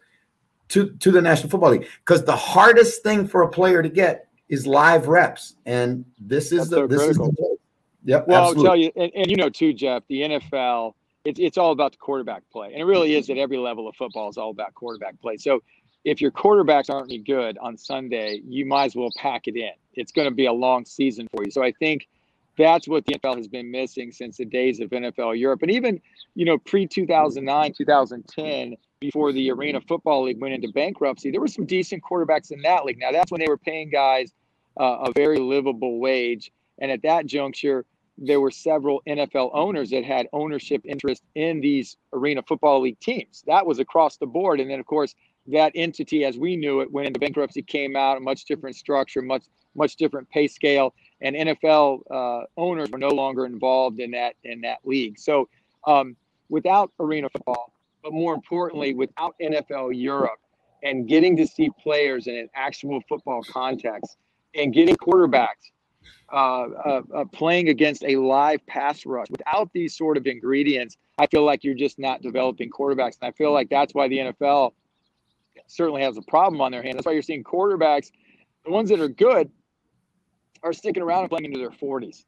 [0.71, 1.88] to, to the National Football League.
[1.99, 6.57] Because the hardest thing for a player to get is live reps, and this is
[6.57, 7.29] That's the so this critical.
[7.29, 7.57] is the
[8.03, 8.27] Yep.
[8.27, 8.67] Well, absolutely.
[8.67, 11.91] I'll tell you, and, and you know too, Jeff, the NFL it's it's all about
[11.91, 14.29] the quarterback play, and it really is at every level of football.
[14.29, 15.38] is all about quarterback play.
[15.38, 15.62] So
[16.03, 19.71] if your quarterbacks aren't any good on Sunday, you might as well pack it in.
[19.93, 21.51] It's going to be a long season for you.
[21.51, 22.07] So I think
[22.57, 26.01] that's what the NFL has been missing since the days of NFL Europe, and even
[26.36, 31.47] you know pre 2009, 2010, before the Arena Football League went into bankruptcy, there were
[31.47, 32.99] some decent quarterbacks in that league.
[32.99, 34.31] Now that's when they were paying guys
[34.79, 37.85] uh, a very livable wage, and at that juncture
[38.17, 43.43] there were several NFL owners that had ownership interest in these Arena Football League teams.
[43.47, 44.59] That was across the board.
[44.59, 45.15] And then, of course,
[45.47, 49.21] that entity, as we knew it, when the bankruptcy came out, a much different structure,
[49.21, 54.35] much much different pay scale, and NFL uh, owners were no longer involved in that
[54.43, 55.17] in that league.
[55.17, 55.49] So,
[55.87, 56.15] um,
[56.49, 57.71] without Arena Football,
[58.03, 60.39] but more importantly, without NFL Europe,
[60.83, 64.17] and getting to see players in an actual football context,
[64.55, 65.71] and getting quarterbacks
[66.31, 69.27] uh, uh, uh, playing against a live pass rush.
[69.29, 73.17] Without these sort of ingredients, I feel like you're just not developing quarterbacks.
[73.21, 74.71] And I feel like that's why the NFL
[75.67, 76.95] certainly has a problem on their hands.
[76.95, 78.11] That's why you're seeing quarterbacks,
[78.65, 79.49] the ones that are good,
[80.63, 82.23] are sticking around and playing into their 40s.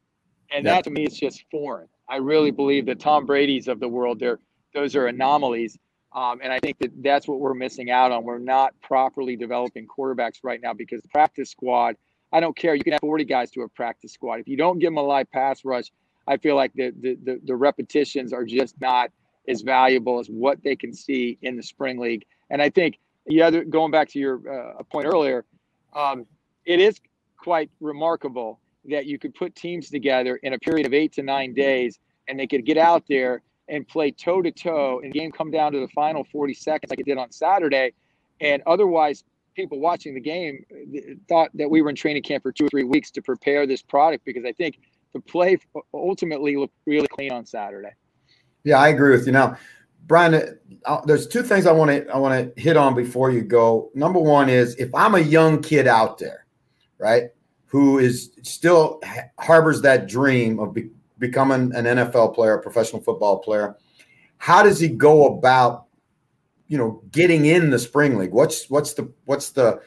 [0.52, 0.74] And yeah.
[0.74, 1.88] that to me is just foreign.
[2.08, 4.38] I really believe that Tom Brady's of the world, they're,
[4.74, 5.78] those are anomalies.
[6.12, 8.24] Um, and I think that that's what we're missing out on.
[8.24, 11.96] We're not properly developing quarterbacks right now because the practice squad–
[12.34, 12.74] I don't care.
[12.74, 14.40] You can have 40 guys to a practice squad.
[14.40, 15.92] If you don't give them a live pass rush,
[16.26, 19.12] I feel like the, the, the, the repetitions are just not
[19.46, 22.24] as valuable as what they can see in the spring league.
[22.50, 25.44] And I think the other, going back to your uh, point earlier,
[25.92, 26.26] um,
[26.64, 27.00] it is
[27.36, 31.54] quite remarkable that you could put teams together in a period of eight to nine
[31.54, 35.50] days and they could get out there and play toe to toe and game come
[35.50, 37.92] down to the final 40 seconds like it did on Saturday
[38.40, 39.24] and otherwise
[39.54, 40.64] people watching the game
[41.28, 43.82] thought that we were in training camp for two or three weeks to prepare this
[43.82, 44.78] product because I think
[45.12, 45.58] the play
[45.92, 47.92] ultimately looked really clean on Saturday.
[48.64, 49.32] Yeah, I agree with you.
[49.32, 49.56] Now,
[50.06, 53.40] Brian, uh, there's two things I want to I want to hit on before you
[53.42, 53.90] go.
[53.94, 56.46] Number one is if I'm a young kid out there,
[56.98, 57.30] right,
[57.66, 59.00] who is still
[59.38, 60.74] harbors that dream of
[61.24, 63.76] be, becoming an NFL player, a professional football player,
[64.38, 65.86] how does he go about,
[66.68, 68.32] you know, getting in the spring league?
[68.32, 69.80] What's what's the what's the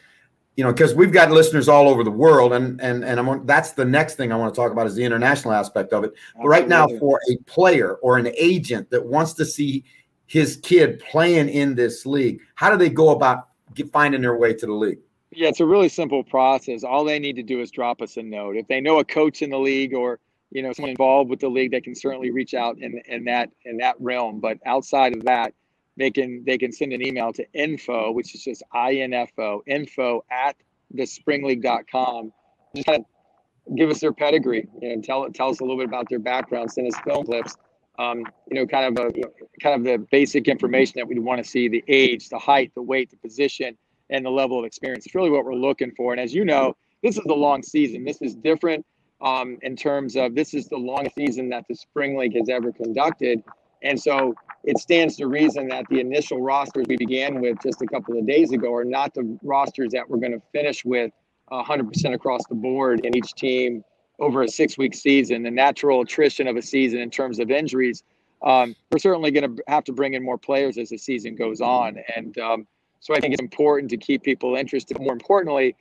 [0.58, 3.74] you know, because we've got listeners all over the world, and and and I'm that's
[3.74, 6.14] the next thing I want to talk about is the international aspect of it.
[6.36, 9.84] But right now, for a player or an agent that wants to see
[10.26, 14.54] his kid playing in this league, how do they go about get, finding their way
[14.54, 14.98] to the league?
[15.32, 16.84] Yeah, it's a really simple process.
[16.84, 18.56] All they need to do is drop us a note.
[18.58, 20.20] If they know a coach in the league or
[20.52, 23.50] you know someone involved with the league, they can certainly reach out in in that
[23.66, 24.40] in that realm.
[24.40, 25.54] But outside of that,
[25.98, 30.56] they can they can send an email to info, which is just info info at
[30.96, 32.32] thespringleague.com.
[32.76, 36.08] Just kind of give us their pedigree and tell tell us a little bit about
[36.10, 36.72] their background.
[36.72, 37.56] Send us film clips.
[38.00, 39.12] Um, you know, kind of a
[39.60, 42.82] kind of the basic information that we'd want to see: the age, the height, the
[42.82, 43.76] weight, the position,
[44.10, 45.06] and the level of experience.
[45.06, 46.14] It's really what we're looking for.
[46.14, 48.06] And as you know, this is a long season.
[48.06, 48.86] This is different
[49.22, 52.72] um, in terms of this is the longest season that the Spring League has ever
[52.72, 53.44] conducted.
[53.84, 57.86] And so it stands to reason that the initial rosters we began with just a
[57.86, 61.12] couple of days ago are not the rosters that we're going to finish with
[61.52, 63.84] 100% across the board in each team
[64.20, 65.44] over a six week season.
[65.44, 68.04] The natural attrition of a season in terms of injuries.
[68.44, 71.62] Um, we're certainly going to have to bring in more players as the season goes
[71.62, 71.98] on.
[72.16, 72.68] And um,
[73.00, 75.00] so I think it's important to keep people interested.
[75.00, 75.76] More importantly,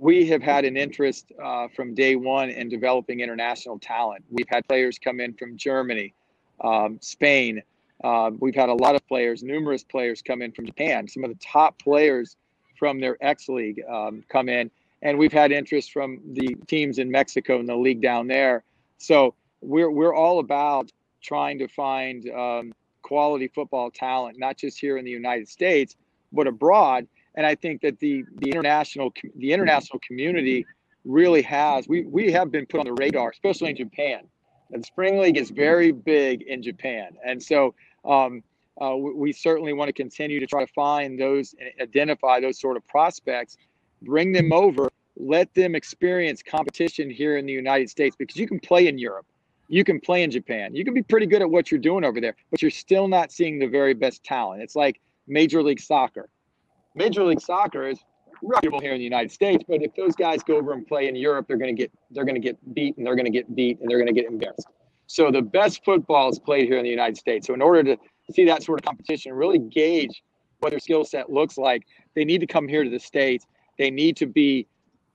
[0.00, 4.24] we have had an interest uh, from day one in developing international talent.
[4.30, 6.14] We've had players come in from Germany,
[6.62, 7.62] um, Spain.
[8.02, 11.06] Uh, we've had a lot of players, numerous players come in from Japan.
[11.06, 12.38] Some of the top players
[12.78, 14.70] from their X League um, come in,
[15.02, 18.64] and we've had interest from the teams in Mexico and the league down there.
[18.96, 24.96] So we're we're all about trying to find um, quality football talent, not just here
[24.96, 25.94] in the United States,
[26.32, 27.06] but abroad.
[27.34, 30.66] And I think that the the international the international community
[31.04, 34.20] really has we we have been put on the radar, especially in Japan.
[34.72, 38.42] And Spring League is very big in Japan, and so um,
[38.80, 42.76] uh, we, we, certainly want to continue to try to find those, identify those sort
[42.76, 43.56] of prospects,
[44.02, 48.58] bring them over, let them experience competition here in the United States because you can
[48.58, 49.26] play in Europe,
[49.68, 52.20] you can play in Japan, you can be pretty good at what you're doing over
[52.20, 54.62] there, but you're still not seeing the very best talent.
[54.62, 56.28] It's like Major League Soccer.
[56.94, 57.98] Major League Soccer is
[58.42, 61.16] reputable here in the United States, but if those guys go over and play in
[61.16, 63.54] Europe, they're going to get they're going to get beat and they're going to get
[63.54, 64.66] beat and they're going to get embarrassed.
[65.06, 67.46] So the best football is played here in the United States.
[67.46, 67.98] So in order to
[68.32, 70.22] see that sort of competition, really gauge
[70.60, 71.82] what their skill set looks like,
[72.14, 73.46] they need to come here to the states.
[73.78, 74.66] They need to be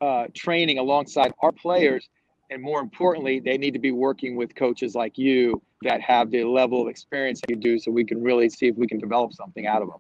[0.02, 2.10] uh, training alongside our players,
[2.50, 6.44] and more importantly, they need to be working with coaches like you that have the
[6.44, 9.34] level of experience that you do, so we can really see if we can develop
[9.34, 10.00] something out of them.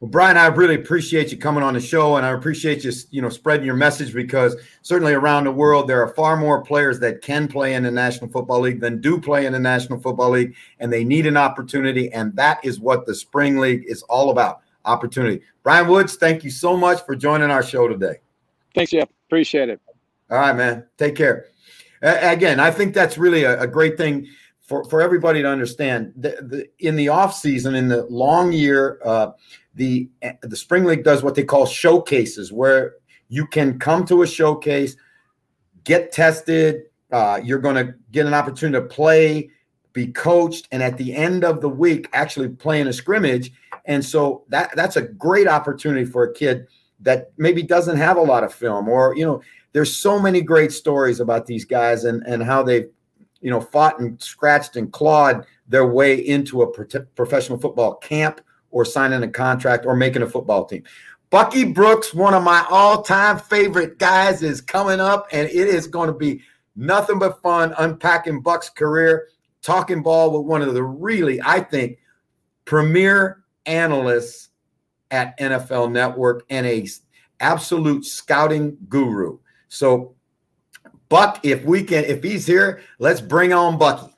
[0.00, 3.20] Well, Brian, I really appreciate you coming on the show, and I appreciate you, you
[3.20, 7.20] know, spreading your message because certainly around the world there are far more players that
[7.20, 10.54] can play in the National Football League than do play in the National Football League,
[10.78, 14.62] and they need an opportunity, and that is what the Spring League is all about:
[14.86, 15.42] opportunity.
[15.62, 18.20] Brian Woods, thank you so much for joining our show today.
[18.74, 19.10] Thanks, Jeff.
[19.28, 19.82] Appreciate it.
[20.30, 20.86] All right, man.
[20.96, 21.44] Take care.
[22.02, 24.28] Uh, again, I think that's really a, a great thing
[24.70, 26.14] for, for everybody to understand.
[26.16, 29.00] The, the, in the off season, in the long year.
[29.04, 29.32] Uh,
[29.74, 30.08] the
[30.42, 32.94] the spring league does what they call showcases where
[33.28, 34.96] you can come to a showcase
[35.84, 39.48] get tested uh, you're going to get an opportunity to play
[39.92, 43.52] be coached and at the end of the week actually play in a scrimmage
[43.84, 46.66] and so that that's a great opportunity for a kid
[46.98, 49.40] that maybe doesn't have a lot of film or you know
[49.72, 52.90] there's so many great stories about these guys and and how they've
[53.40, 58.40] you know fought and scratched and clawed their way into a pro- professional football camp
[58.70, 60.82] or signing a contract or making a football team.
[61.30, 65.86] Bucky Brooks, one of my all time favorite guys, is coming up, and it is
[65.86, 66.42] going to be
[66.74, 69.28] nothing but fun unpacking Buck's career,
[69.62, 71.98] talking ball with one of the really, I think,
[72.64, 74.48] premier analysts
[75.12, 76.86] at NFL Network and a
[77.38, 79.38] absolute scouting guru.
[79.68, 80.14] So,
[81.10, 84.14] Buck, if we can, if he's here, let's bring on Bucky.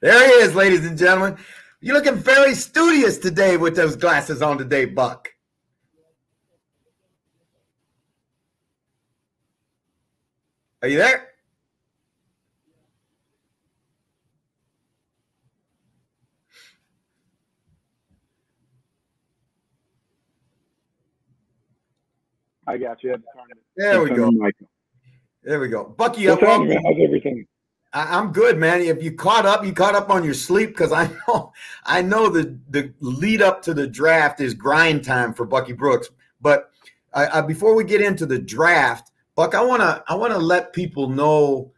[0.00, 1.36] There he is, ladies and gentlemen.
[1.80, 5.28] You're looking very studious today with those glasses on today, Buck.
[10.80, 11.25] Are you there?
[22.66, 23.16] I got you.
[23.76, 24.30] There we go.
[25.42, 25.84] There we go.
[25.84, 26.70] Bucky, up, man?
[26.84, 27.46] How's everything?
[27.92, 28.80] I, am good, man.
[28.80, 31.52] If you caught up, you caught up on your sleep because I know,
[31.84, 36.10] I know the the lead up to the draft is grind time for Bucky Brooks.
[36.40, 36.70] But
[37.14, 41.08] I, I, before we get into the draft, Buck, I wanna I wanna let people
[41.08, 41.72] know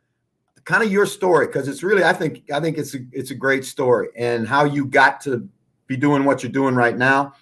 [0.64, 3.34] kind of your story because it's really I think I think it's a, it's a
[3.34, 5.49] great story and how you got to
[5.86, 7.34] be doing what you're doing right now.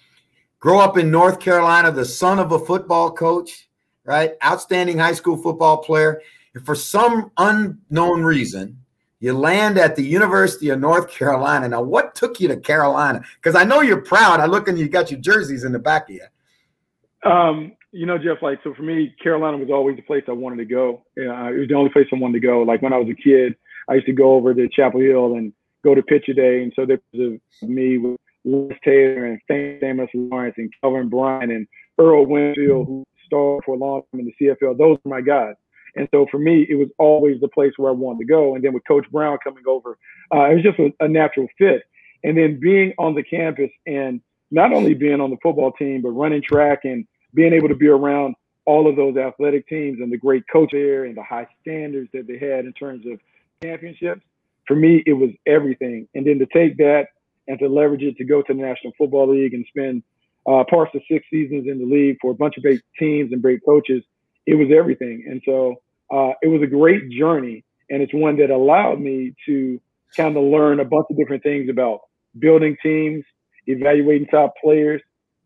[0.59, 3.69] Grow up in North Carolina, the son of a football coach,
[4.03, 4.33] right?
[4.43, 6.21] Outstanding high school football player
[6.53, 8.79] And for some unknown reason,
[9.19, 11.67] you land at the University of North Carolina.
[11.69, 13.21] Now, what took you to Carolina?
[13.35, 14.39] Because I know you're proud.
[14.39, 17.29] I look and you got your jerseys in the back of you.
[17.29, 20.57] Um, you know, Jeff, like, so for me, Carolina was always the place I wanted
[20.57, 21.03] to go.
[21.17, 22.61] Uh, it was the only place I wanted to go.
[22.61, 23.55] Like, when I was a kid,
[23.89, 25.53] I used to go over to Chapel Hill and
[25.83, 26.63] go to Picture Day.
[26.63, 31.51] And so there was a, me with Liz Taylor and famous Lawrence and Kelvin Bryant
[31.51, 31.67] and
[31.97, 34.77] Earl Winfield, who starred for a long time in the CFL.
[34.77, 35.55] Those were my guys.
[35.95, 38.55] And so for me, it was always the place where I wanted to go.
[38.55, 39.97] And then with Coach Brown coming over,
[40.33, 41.83] uh, it was just a, a natural fit.
[42.23, 44.21] And then being on the campus and
[44.51, 47.87] not only being on the football team, but running track and being able to be
[47.87, 48.35] around
[48.65, 52.27] all of those athletic teams and the great coach there and the high standards that
[52.27, 53.19] they had in terms of
[53.63, 54.21] championships.
[54.67, 56.07] For me, it was everything.
[56.13, 57.07] And then to take that
[57.47, 60.03] and to leverage it to go to the National Football League and spend
[60.47, 63.41] uh, parts of six seasons in the league for a bunch of great teams and
[63.41, 64.03] great coaches,
[64.45, 65.25] it was everything.
[65.29, 65.75] And so
[66.11, 69.79] uh, it was a great journey, and it's one that allowed me to
[70.15, 71.99] kind of learn a bunch of different things about
[72.39, 73.25] building teams,
[73.65, 75.01] evaluating top players,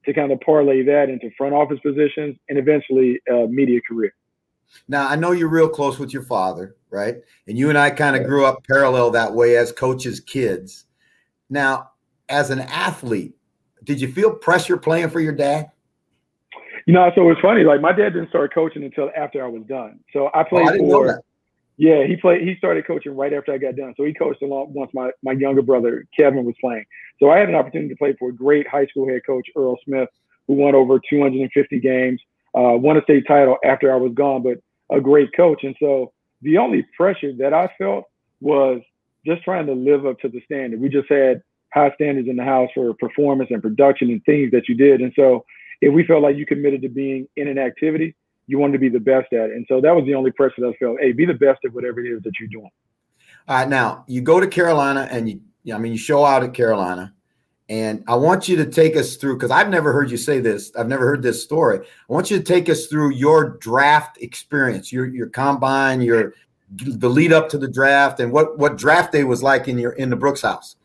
[0.06, 4.14] to kind of parlay that into front office positions and eventually a media career.
[4.88, 7.18] Now, I know you're real close with your father, right?
[7.48, 10.86] And you and I kind of grew up parallel that way as coaches' kids.
[11.50, 11.91] Now,
[12.32, 13.36] as an athlete,
[13.84, 15.72] did you feel pressure playing for your dad?
[16.88, 17.64] You know, so it's funny.
[17.64, 20.00] Like my dad didn't start coaching until after I was done.
[20.14, 21.22] So I played oh, I for.
[21.78, 22.42] Yeah, he played.
[22.48, 23.94] He started coaching right after I got done.
[23.98, 26.86] So he coached along once my my younger brother Kevin was playing.
[27.20, 29.78] So I had an opportunity to play for a great high school head coach Earl
[29.86, 30.10] Smith,
[30.48, 32.22] who won over 250 games,
[32.56, 34.58] uh, won a state title after I was gone, but
[34.96, 35.64] a great coach.
[35.64, 36.12] And so
[36.42, 38.06] the only pressure that I felt
[38.42, 38.82] was
[39.26, 40.82] just trying to live up to the standard.
[40.82, 41.42] We just had
[41.74, 45.02] high standards in the house for performance and production and things that you did.
[45.02, 45.46] And so
[45.82, 48.16] if we felt like you committed to being in an activity,
[48.48, 49.56] you wanted to be the best at it.
[49.56, 51.00] And so that was the only pressure that I felt.
[51.00, 52.70] Hey, be the best at whatever it is that you're doing.
[53.48, 55.42] All right, now you go to Carolina and you,
[55.74, 57.14] I mean, you show out at Carolina,
[57.70, 60.72] and I want you to take us through because I've never heard you say this.
[60.76, 61.80] I've never heard this story.
[61.80, 66.34] I want you to take us through your draft experience, your your combine, your
[66.70, 69.94] the lead up to the draft, and what what draft day was like in your
[69.94, 70.76] in the Brooks house.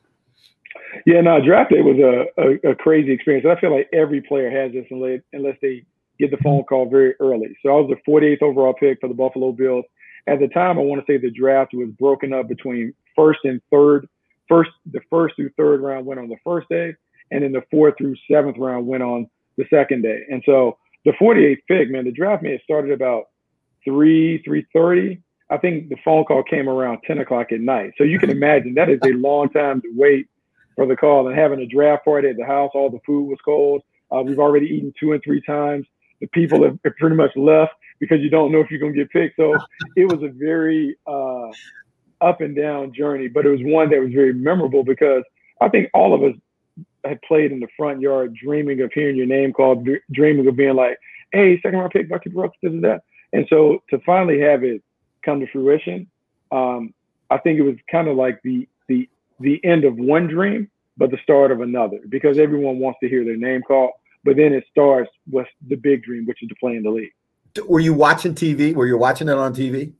[1.04, 3.46] Yeah, no, draft day was a, a, a crazy experience.
[3.46, 5.84] I feel like every player has this unless, unless they
[6.18, 6.68] get the phone mm-hmm.
[6.68, 7.56] call very early.
[7.62, 9.84] So I was the 48th overall pick for the Buffalo Bills.
[10.26, 13.60] At the time, I want to say the draft was broken up between first and
[13.70, 14.08] third.
[14.48, 16.94] First, the first through third round went on the first day,
[17.30, 20.22] and then the fourth through seventh round went on the second day.
[20.30, 23.24] And so the 48th pick, man, the draft may have started about
[23.84, 25.22] three, three thirty.
[25.48, 27.92] I think the phone call came around 10 o'clock at night.
[27.96, 30.26] So you can imagine that is a long time to wait
[30.76, 32.70] for the call and having a draft party at the house.
[32.74, 33.82] All the food was cold.
[34.14, 35.86] Uh, we've already eaten two and three times.
[36.20, 39.10] The people have, pretty much left because you don't know if you're going to get
[39.10, 39.36] picked.
[39.36, 39.56] So
[39.96, 41.48] it was a very uh,
[42.20, 45.24] up and down journey, but it was one that was very memorable because
[45.60, 46.38] I think all of us
[47.04, 50.74] had played in the front yard, dreaming of hearing your name called, dreaming of being
[50.74, 50.98] like,
[51.32, 53.02] "Hey, second round pick, Bucky Brooks, this is that."
[53.32, 54.82] And so to finally have it
[55.24, 56.08] come to fruition,
[56.50, 56.94] um,
[57.30, 58.68] I think it was kind of like the
[59.40, 63.24] the end of one dream, but the start of another because everyone wants to hear
[63.24, 63.92] their name called.
[64.24, 67.12] But then it starts with the big dream, which is to play in the league.
[67.68, 68.74] Were you watching TV?
[68.74, 69.92] Were you watching it on TV?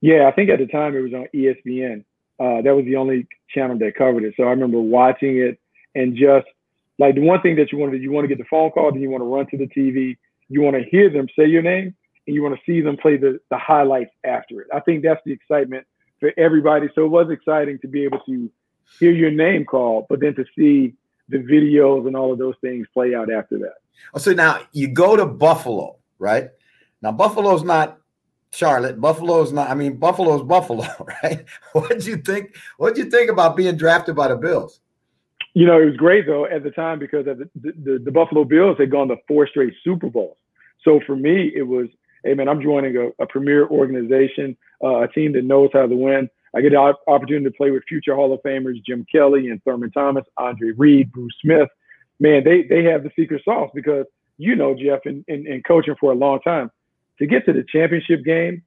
[0.00, 2.04] Yeah, I think at the time it was on ESPN.
[2.38, 4.34] Uh, that was the only channel that covered it.
[4.36, 5.58] So I remember watching it
[5.94, 6.46] and just
[6.98, 8.70] like the one thing that you want to do, you want to get the phone
[8.70, 10.16] call, then you want to run to the TV,
[10.48, 11.94] you want to hear them say your name,
[12.26, 14.68] and you want to see them play the, the highlights after it.
[14.72, 15.86] I think that's the excitement
[16.20, 16.88] for everybody.
[16.94, 18.50] So it was exciting to be able to
[18.98, 20.94] hear your name called, but then to see
[21.28, 23.74] the videos and all of those things play out after that.
[24.14, 26.50] Oh, so now you go to Buffalo, right?
[27.02, 27.98] Now Buffalo's not
[28.50, 29.00] Charlotte.
[29.00, 29.70] Buffalo's not.
[29.70, 30.86] I mean, Buffalo's Buffalo,
[31.22, 31.44] right?
[31.72, 32.56] What did you think?
[32.78, 34.80] What did you think about being drafted by the Bills?
[35.54, 38.78] You know, it was great though at the time because the, the, the Buffalo Bills
[38.78, 40.36] had gone to four straight Super Bowls.
[40.84, 41.88] So for me, it was
[42.24, 45.96] hey man, I'm joining a, a premier organization, uh, a team that knows how to
[45.96, 46.28] win.
[46.54, 49.90] I get the opportunity to play with future Hall of Famers Jim Kelly and Thurman
[49.90, 51.68] Thomas, Andre Reed, Bruce Smith.
[52.20, 54.06] Man, they they have the secret sauce because
[54.38, 56.70] you know, Jeff, and in, in, in coaching for a long time,
[57.18, 58.62] to get to the championship game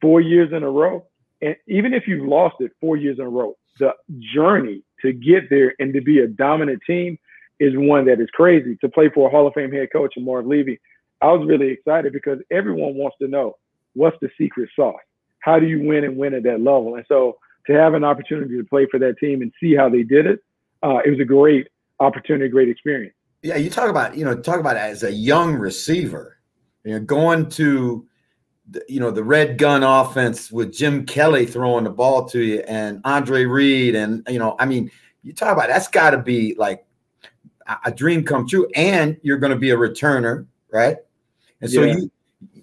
[0.00, 1.06] four years in a row,
[1.40, 3.92] and even if you've lost it four years in a row, the
[4.34, 7.18] journey to get there and to be a dominant team
[7.60, 8.76] is one that is crazy.
[8.76, 10.78] To play for a Hall of Fame head coach and Marv Levy,
[11.24, 13.56] I was really excited because everyone wants to know
[13.94, 15.00] what's the secret sauce.
[15.38, 16.96] How do you win and win at that level?
[16.96, 20.02] And so to have an opportunity to play for that team and see how they
[20.02, 20.40] did it,
[20.82, 21.68] uh, it was a great
[21.98, 23.14] opportunity, great experience.
[23.42, 26.36] Yeah, you talk about you know talk about as a young receiver,
[26.84, 28.06] you know, going to
[28.68, 32.64] the, you know the red gun offense with Jim Kelly throwing the ball to you
[32.68, 34.90] and Andre Reed and you know I mean
[35.22, 36.86] you talk about that's got to be like
[37.84, 40.96] a dream come true and you're going to be a returner right
[41.64, 41.96] and so yeah.
[41.96, 42.10] you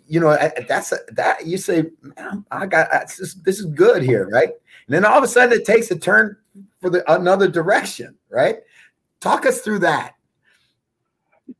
[0.08, 0.38] you know
[0.68, 4.95] that's a, that you say man I got this, this is good here right and
[4.95, 6.38] then all of a sudden it takes a turn
[6.80, 8.58] for the another direction right
[9.20, 10.16] talk us through that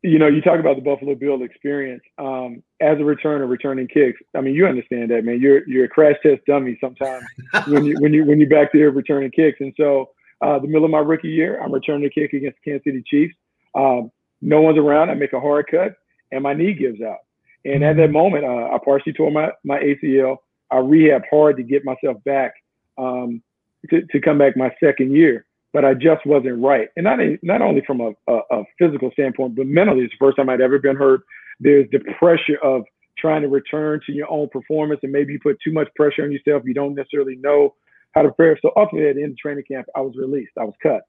[0.04, 4.20] you know, you talk about the Buffalo Bill experience um, as a returner, returning kicks.
[4.36, 5.40] I mean, you understand that, man.
[5.40, 7.24] You're you're a crash test dummy sometimes
[7.68, 9.58] when you when you when you back there returning kicks.
[9.60, 10.10] And so,
[10.42, 13.04] uh, the middle of my rookie year, I'm returning a kick against the Kansas City
[13.06, 13.36] Chiefs.
[13.76, 14.12] Um,
[14.42, 15.10] no one's around.
[15.10, 15.96] I make a hard cut,
[16.32, 17.20] and my knee gives out.
[17.66, 20.38] And at that moment, uh, I partially tore my my ACL.
[20.72, 22.54] I rehab hard to get myself back
[22.98, 23.42] um,
[23.90, 26.90] to to come back my second year but I just wasn't right.
[26.96, 30.38] And not not only from a, a, a, physical standpoint, but mentally, it's the first
[30.38, 31.22] time I'd ever been hurt.
[31.60, 32.84] There's the pressure of
[33.18, 36.32] trying to return to your own performance, and maybe you put too much pressure on
[36.32, 36.64] yourself.
[36.66, 37.76] You don't necessarily know
[38.14, 38.60] how to prepare.
[38.62, 40.52] So ultimately, at the end of training camp, I was released.
[40.60, 41.04] I was cut.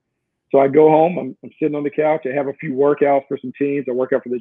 [0.52, 1.18] So I go home.
[1.18, 2.26] I'm, I'm sitting on the couch.
[2.26, 3.86] I have a few workouts for some teams.
[3.88, 4.40] I work out for the,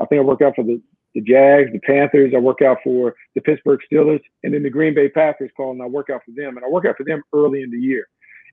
[0.00, 0.80] I think I work out for the
[1.14, 2.32] the Jags, the Panthers.
[2.34, 5.82] I work out for the Pittsburgh Steelers, and then the Green Bay Packers call, and
[5.82, 6.56] I work out for them.
[6.56, 8.06] And I work out for them early in the year.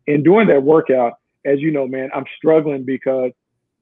[0.08, 1.14] And during that workout,
[1.46, 3.32] as you know, man, I'm struggling because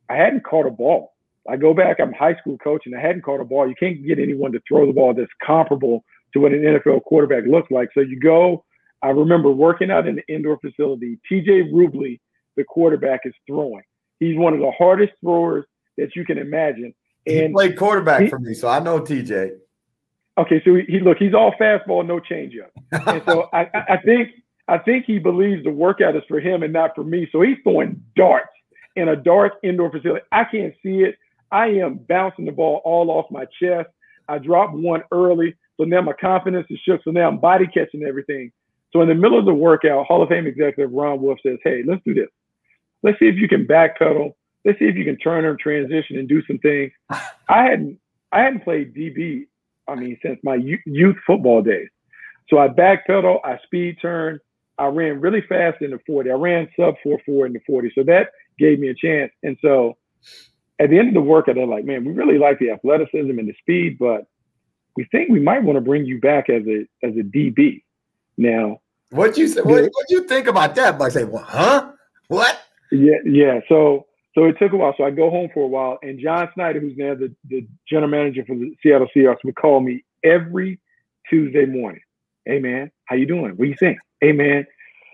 [0.09, 1.13] I hadn't caught a ball.
[1.49, 3.67] I go back, I'm high school coach, and I hadn't caught a ball.
[3.67, 6.03] You can't get anyone to throw the ball that's comparable
[6.33, 7.89] to what an NFL quarterback looks like.
[7.93, 8.63] So you go,
[9.01, 11.19] I remember working out in the indoor facility.
[11.29, 12.19] TJ Rubley,
[12.55, 13.83] the quarterback, is throwing.
[14.19, 15.65] He's one of the hardest throwers
[15.97, 16.93] that you can imagine.
[17.25, 19.57] And he played quarterback he, for me, so I know TJ.
[20.37, 22.71] Okay, so he, he look, he's all fastball, no changeup.
[22.91, 24.29] and so I, I think
[24.67, 27.27] I think he believes the workout is for him and not for me.
[27.31, 28.49] So he's throwing darts
[28.95, 30.25] in a dark indoor facility.
[30.31, 31.17] I can't see it.
[31.51, 33.89] I am bouncing the ball all off my chest.
[34.27, 35.55] I dropped one early.
[35.77, 37.03] So now my confidence is shook.
[37.03, 38.51] So now I'm body catching everything.
[38.91, 41.83] So in the middle of the workout, Hall of Fame executive Ron Wolf says, Hey,
[41.85, 42.29] let's do this.
[43.01, 44.33] Let's see if you can backpedal.
[44.65, 46.91] Let's see if you can turn or transition and do some things.
[47.09, 47.99] I hadn't
[48.31, 49.45] I hadn't played DB,
[49.87, 51.89] I mean, since my youth football days.
[52.49, 54.39] So I backpedal, I speed turn,
[54.77, 56.31] I ran really fast in the 40.
[56.31, 57.91] I ran sub 4 in the 40.
[57.95, 59.31] So that gave me a chance.
[59.43, 59.97] And so
[60.79, 63.47] at the end of the workout, they're like, man, we really like the athleticism and
[63.47, 64.25] the speed, but
[64.95, 67.83] we think we might want to bring you back as a as a DB.
[68.37, 68.79] Now,
[69.11, 69.61] what you say?
[69.61, 70.99] What what you think about that?
[70.99, 71.91] Like, say, well, huh?
[72.27, 72.59] What?
[72.91, 73.59] Yeah, yeah.
[73.69, 74.05] So
[74.35, 74.93] so it took a while.
[74.97, 78.09] So I go home for a while, and John Schneider, who's now the, the general
[78.09, 80.79] manager for the Seattle Seahawks, would call me every
[81.29, 82.01] Tuesday morning.
[82.45, 83.51] Hey man, how you doing?
[83.51, 83.97] What do you think?
[84.23, 84.65] hey man.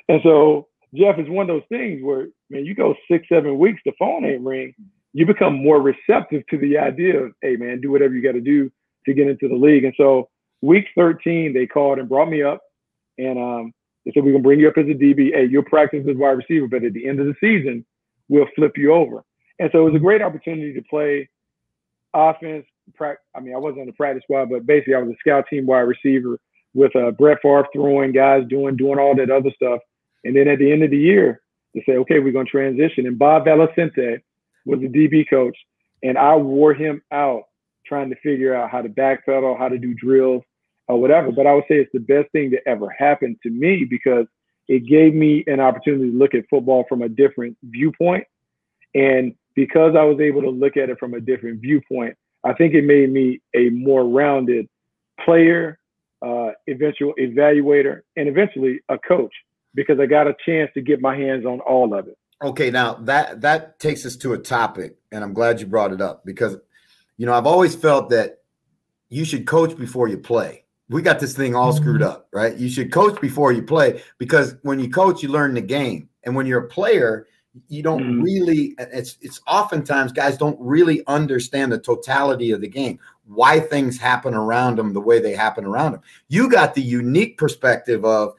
[0.07, 3.81] And so Jeff is one of those things where man, you go six, seven weeks,
[3.85, 4.73] the phone ain't ring.
[5.13, 8.41] You become more receptive to the idea of, hey man, do whatever you got to
[8.41, 8.71] do
[9.05, 9.83] to get into the league.
[9.83, 10.29] And so
[10.61, 12.61] week 13, they called and brought me up
[13.17, 13.73] and um,
[14.05, 15.31] they said, we're gonna bring you up as a DB.
[15.33, 17.83] Hey, you'll practice as wide receiver, but at the end of the season,
[18.29, 19.23] we'll flip you over.
[19.59, 21.29] And so it was a great opportunity to play
[22.13, 22.65] offense.
[22.99, 25.65] I mean, I wasn't on the practice squad, but basically I was a scout team
[25.65, 26.39] wide receiver
[26.73, 29.81] with uh, Brett Favre throwing guys doing doing all that other stuff.
[30.23, 31.41] And then at the end of the year,
[31.73, 33.05] they say, okay, we're going to transition.
[33.05, 34.21] And Bob Valesente
[34.65, 35.57] was the DB coach,
[36.03, 37.43] and I wore him out
[37.85, 40.43] trying to figure out how to backpedal, how to do drills,
[40.87, 41.31] or whatever.
[41.31, 44.25] But I would say it's the best thing that ever happened to me because
[44.69, 48.23] it gave me an opportunity to look at football from a different viewpoint.
[48.93, 52.15] And because I was able to look at it from a different viewpoint,
[52.45, 54.69] I think it made me a more rounded
[55.25, 55.79] player
[56.21, 59.33] uh, eventual evaluator, and eventually a coach
[59.73, 62.17] because I got a chance to get my hands on all of it.
[62.43, 66.01] Okay, now that that takes us to a topic, and I'm glad you brought it
[66.01, 66.57] up because
[67.17, 68.39] you know I've always felt that
[69.09, 70.65] you should coach before you play.
[70.89, 72.11] We got this thing all screwed mm-hmm.
[72.11, 72.55] up, right?
[72.57, 76.35] You should coach before you play because when you coach, you learn the game, and
[76.35, 77.27] when you're a player,
[77.67, 78.23] you don't mm.
[78.23, 78.75] really.
[78.79, 84.33] It's it's oftentimes guys don't really understand the totality of the game why things happen
[84.33, 86.01] around them the way they happen around them.
[86.29, 88.33] You got the unique perspective of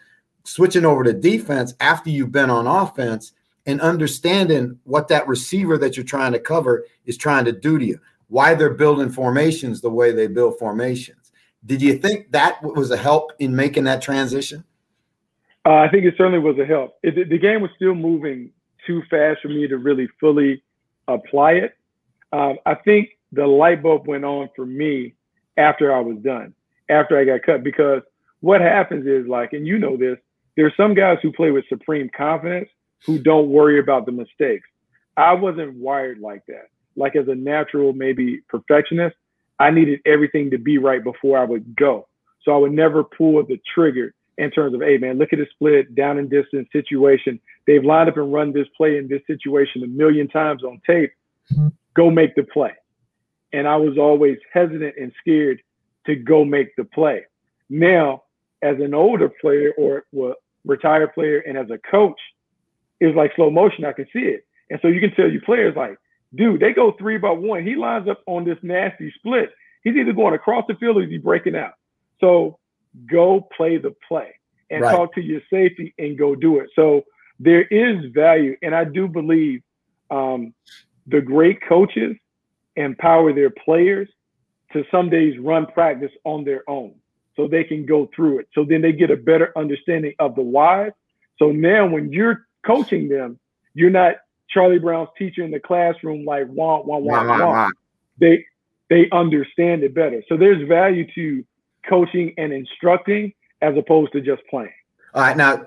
[0.45, 3.33] switching over to defense after you've been on offense
[3.67, 7.85] and understanding what that receiver that you're trying to cover is trying to do to
[7.85, 8.01] you.
[8.29, 11.20] why they're building formations the way they build formations.
[11.65, 14.65] Did you think that was a help in making that transition?
[15.67, 16.99] Uh, I think it certainly was a help.
[17.03, 18.51] It, the game was still moving
[18.87, 20.63] too fast for me to really fully
[21.07, 21.75] apply it.
[22.33, 25.15] Um, I think the light bulb went on for me
[25.57, 26.55] after I was done,
[26.89, 28.03] after I got cut, because
[28.41, 30.17] what happens is like, and you know this,
[30.57, 32.69] there's some guys who play with supreme confidence
[33.05, 34.67] who don't worry about the mistakes.
[35.17, 36.69] I wasn't wired like that.
[36.97, 39.17] Like as a natural, maybe perfectionist,
[39.61, 42.09] I needed everything to be right before I would go.
[42.43, 45.47] So I would never pull the trigger in terms of, hey man, look at the
[45.53, 47.39] split down and distance situation.
[47.67, 51.13] They've lined up and run this play in this situation a million times on tape.
[51.53, 51.69] Mm-hmm.
[51.95, 52.73] Go make the play.
[53.53, 55.61] And I was always hesitant and scared
[56.07, 57.27] to go make the play.
[57.69, 58.23] Now,
[58.63, 60.35] as an older player or well,
[60.65, 62.19] retired player and as a coach,
[62.99, 63.85] it's like slow motion.
[63.85, 64.47] I can see it.
[64.71, 65.99] And so you can tell your players like,
[66.35, 67.65] dude, they go three by one.
[67.65, 69.51] He lines up on this nasty split.
[69.83, 71.73] He's either going across the field or he's breaking out.
[72.21, 72.59] So
[73.11, 74.35] go play the play
[74.71, 74.95] and right.
[74.95, 76.71] talk to your safety and go do it.
[76.77, 77.05] So
[77.39, 78.57] there is value.
[78.63, 79.63] And I do believe
[80.11, 80.55] um,
[81.07, 82.17] the great coaches
[82.77, 84.09] empower their players
[84.73, 86.95] to some days run practice on their own
[87.37, 88.49] so they can go through it.
[88.55, 90.91] So then they get a better understanding of the why.
[91.39, 93.39] So now when you're coaching them,
[93.75, 94.17] you're not
[94.51, 97.47] Charlie Brown's teacher in the classroom like wah wah wah wah.
[97.47, 97.69] wah.
[98.19, 98.45] They
[98.89, 100.23] they understand it better.
[100.29, 101.45] So there's value to
[101.89, 103.33] coaching and instructing
[103.63, 104.73] as opposed to just playing.
[105.15, 105.65] All right, now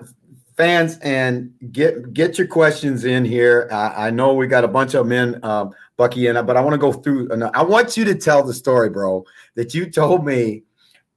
[0.56, 3.68] fans and get get your questions in here.
[3.72, 6.60] I, I know we got a bunch of men, um, Bucky, and I, but I
[6.60, 7.30] want to go through.
[7.54, 9.24] I want you to tell the story, bro,
[9.54, 10.62] that you told me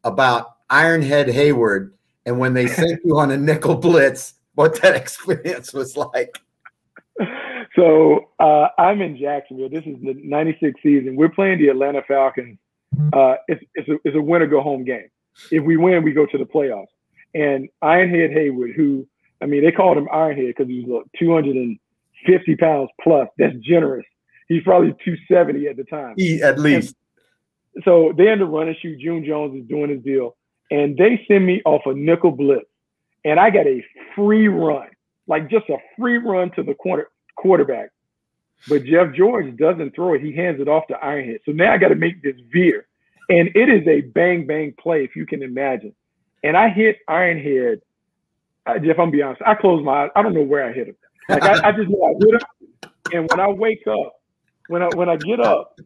[0.04, 1.92] about Ironhead Heyward
[2.26, 6.38] and when they sent you on a nickel blitz, what that experience was like.
[7.78, 9.70] So uh, I'm in Jacksonville.
[9.70, 11.16] This is the '96 season.
[11.16, 12.58] We're playing the Atlanta Falcons.
[13.14, 15.10] Uh, it's, it's, a, it's a win or go home game.
[15.52, 16.88] If we win, we go to the playoffs.
[17.36, 19.08] And Ironhead Heyward, who
[19.42, 23.28] I mean, they called him Ironhead because he was 250 pounds plus.
[23.38, 24.06] That's generous.
[24.48, 26.16] He's probably 270 at the time.
[26.18, 26.96] He, at least.
[27.76, 29.00] And so they end up running shoot.
[29.00, 30.36] June Jones is doing his deal.
[30.72, 32.66] And they send me off a nickel blitz.
[33.26, 33.84] And I got a
[34.16, 34.88] free run,
[35.28, 37.90] like just a free run to the quarter, quarterback.
[38.68, 40.22] But Jeff George doesn't throw it.
[40.22, 41.40] He hands it off to Ironhead.
[41.46, 42.88] So now I got to make this veer.
[43.30, 45.94] And it is a bang bang play, if you can imagine.
[46.44, 47.82] And I hit Ironhead
[48.68, 49.42] I, uh, Jeff, I'm be honest.
[49.46, 50.10] I close my eyes.
[50.16, 50.96] I don't know where I hit him.
[51.30, 54.16] Like I, I just know I hit him, and when I wake up,
[54.68, 55.80] when I when I get up,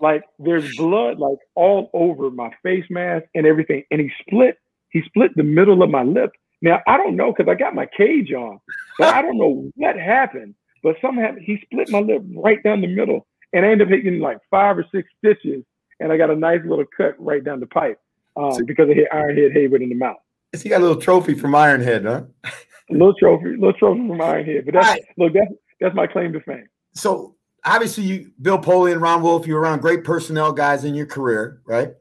[0.00, 3.84] like there's blood like all over my face mask and everything.
[3.90, 4.58] And he split.
[4.90, 6.30] He split the middle of my lip.
[6.62, 8.60] Now I don't know because I got my cage on,
[8.98, 10.54] but I don't know what happened.
[10.82, 14.20] But somehow he split my lip right down the middle, and I ended up hitting
[14.20, 15.64] like five or six stitches,
[16.00, 17.98] and I got a nice little cut right down the pipe
[18.36, 20.16] um, because I hit Ironhead Heyward in the mouth.
[20.52, 22.50] He got a little trophy from Ironhead, huh?
[22.90, 24.64] a little trophy, little trophy from Ironhead.
[24.64, 25.02] But that's right.
[25.16, 26.68] look, that's that's my claim to fame.
[26.94, 30.94] So obviously, you Bill Polian and Ron Wolf, you were around great personnel guys in
[30.94, 31.94] your career, right?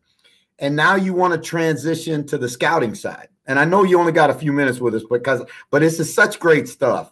[0.59, 3.29] And now you want to transition to the scouting side.
[3.45, 6.13] And I know you only got a few minutes with us because, but this is
[6.13, 7.11] such great stuff.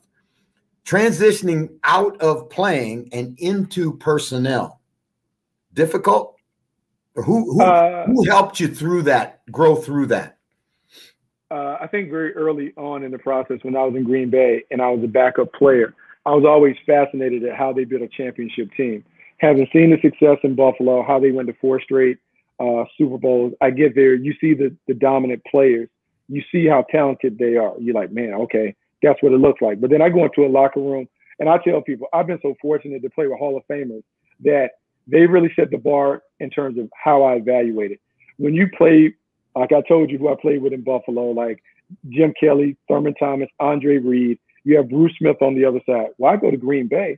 [0.87, 4.79] Transitioning out of playing and into personnel,
[5.73, 6.35] difficult.
[7.15, 10.37] Who who, uh, who helped you through that, grow through that?
[11.49, 14.63] uh, I think very early on in the process when I was in Green Bay
[14.71, 15.93] and I was a backup player,
[16.25, 19.03] I was always fascinated at how they built a championship team.
[19.37, 22.17] Having seen the success in Buffalo, how they went to four straight
[22.59, 25.89] uh, Super Bowls, I get there, you see the, the dominant players,
[26.27, 27.73] you see how talented they are.
[27.79, 29.79] You're like, man, okay, that's what it looks like.
[29.79, 31.07] But then I go into a locker room
[31.39, 34.03] and I tell people, I've been so fortunate to play with Hall of Famers
[34.43, 34.71] that
[35.07, 37.99] they really set the bar in terms of how I evaluate it.
[38.37, 39.13] When you play
[39.57, 41.61] like I told you, who I played with in Buffalo, like
[42.09, 44.39] Jim Kelly, Thurman Thomas, Andre Reed.
[44.63, 46.09] You have Bruce Smith on the other side.
[46.17, 47.17] Well, I go to Green Bay.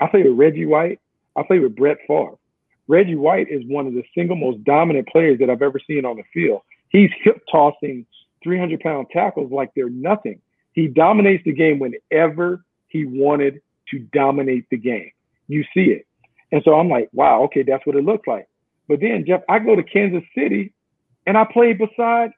[0.00, 1.00] I play with Reggie White.
[1.36, 2.36] I play with Brett Favre.
[2.86, 6.16] Reggie White is one of the single most dominant players that I've ever seen on
[6.16, 6.62] the field.
[6.88, 8.06] He's hip tossing
[8.42, 10.40] 300 pound tackles like they're nothing.
[10.72, 13.60] He dominates the game whenever he wanted
[13.90, 15.10] to dominate the game.
[15.46, 16.06] You see it.
[16.52, 18.48] And so I'm like, wow, okay, that's what it looks like.
[18.88, 20.72] But then, Jeff, I go to Kansas City
[21.26, 22.30] and I play beside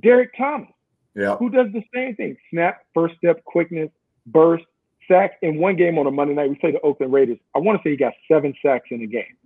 [0.00, 0.68] Derrick Thomas,
[1.14, 1.36] yeah.
[1.36, 3.90] who does the same thing snap, first step, quickness,
[4.26, 4.64] burst,
[5.08, 5.32] sack.
[5.42, 7.38] In one game on a Monday night, we played the Oakland Raiders.
[7.54, 9.36] I want to say he got seven sacks in the game.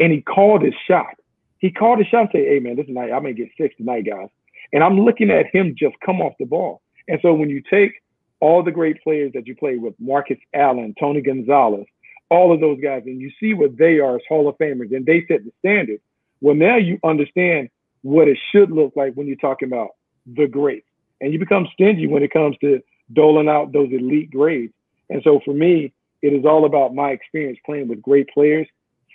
[0.00, 1.14] And he called his shot.
[1.58, 4.06] He called his shot and said, Hey, man, this night, I may get six tonight,
[4.06, 4.28] guys.
[4.72, 6.82] And I'm looking at him just come off the ball.
[7.08, 7.92] And so when you take
[8.40, 11.86] all the great players that you played with, Marcus Allen, Tony Gonzalez,
[12.30, 15.06] all of those guys, and you see what they are as Hall of Famers, and
[15.06, 16.00] they set the standard.
[16.40, 17.70] Well, now you understand
[18.02, 19.90] what it should look like when you're talking about
[20.26, 20.86] the greats,
[21.20, 22.80] and you become stingy when it comes to
[23.12, 24.74] doling out those elite grades.
[25.08, 28.68] And so for me, it is all about my experience playing with great players,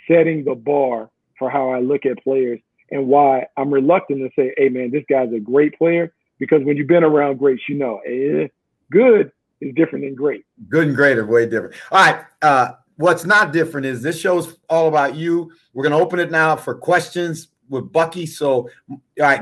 [0.08, 2.60] setting the bar for how I look at players
[2.92, 6.14] and why I'm reluctant to say, hey, man, this guy's a great player.
[6.44, 8.48] Because when you've been around greats, you know, eh,
[8.92, 9.32] good
[9.62, 10.46] is different than great.
[10.68, 11.76] Good and great are way different.
[11.90, 12.26] All right.
[12.42, 15.54] Uh, what's not different is this show's all about you.
[15.74, 18.26] We're going to open it now for questions with Bucky.
[18.26, 19.42] So, all right.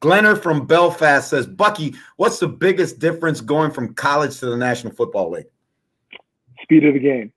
[0.00, 4.92] Glenner from Belfast says, Bucky, what's the biggest difference going from college to the National
[4.92, 5.46] Football League?
[6.62, 7.32] Speed of the game.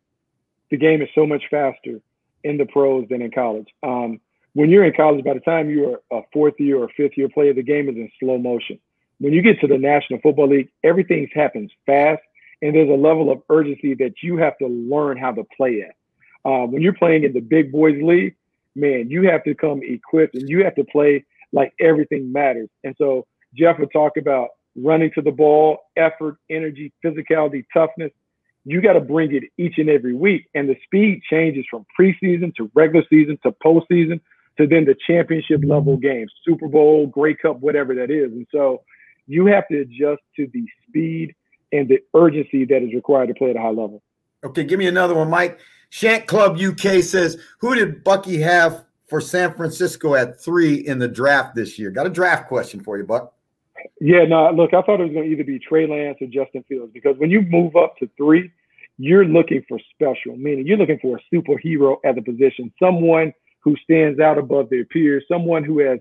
[0.70, 2.02] The game is so much faster
[2.44, 3.68] in the pros than in college.
[3.82, 4.20] Um,
[4.54, 7.54] when you're in college, by the time you're a fourth year or fifth year player,
[7.54, 8.80] the game is in slow motion.
[9.22, 12.24] When you get to the National Football League, everything happens fast,
[12.64, 15.96] and there's a level of urgency that you have to learn how to play at.
[16.44, 18.36] Uh, when you're playing in the big boys league,
[18.76, 22.68] man, you have to come equipped and you have to play like everything matters.
[22.84, 28.12] And so Jeff would talk about running to the ball, effort, energy, physicality, toughness.
[28.66, 30.48] You got to bring it each and every week.
[30.56, 34.20] And the speed changes from preseason to regular season to postseason
[34.58, 38.32] to then the championship level games, Super Bowl, Grey Cup, whatever that is.
[38.32, 38.82] And so
[39.28, 41.36] you have to adjust to the speed
[41.72, 44.02] and the urgency that is required to play at a high level.
[44.44, 45.60] Okay, give me another one, Mike.
[45.90, 51.08] Shank Club UK says, Who did Bucky have for San Francisco at three in the
[51.08, 51.92] draft this year?
[51.92, 53.34] Got a draft question for you, Buck.
[54.00, 56.64] Yeah, no, look, I thought it was going to either be Trey Lance or Justin
[56.68, 58.52] Fields because when you move up to three,
[58.98, 63.76] you're looking for special, meaning you're looking for a superhero at the position, someone who
[63.84, 66.00] stands out above their peers, someone who has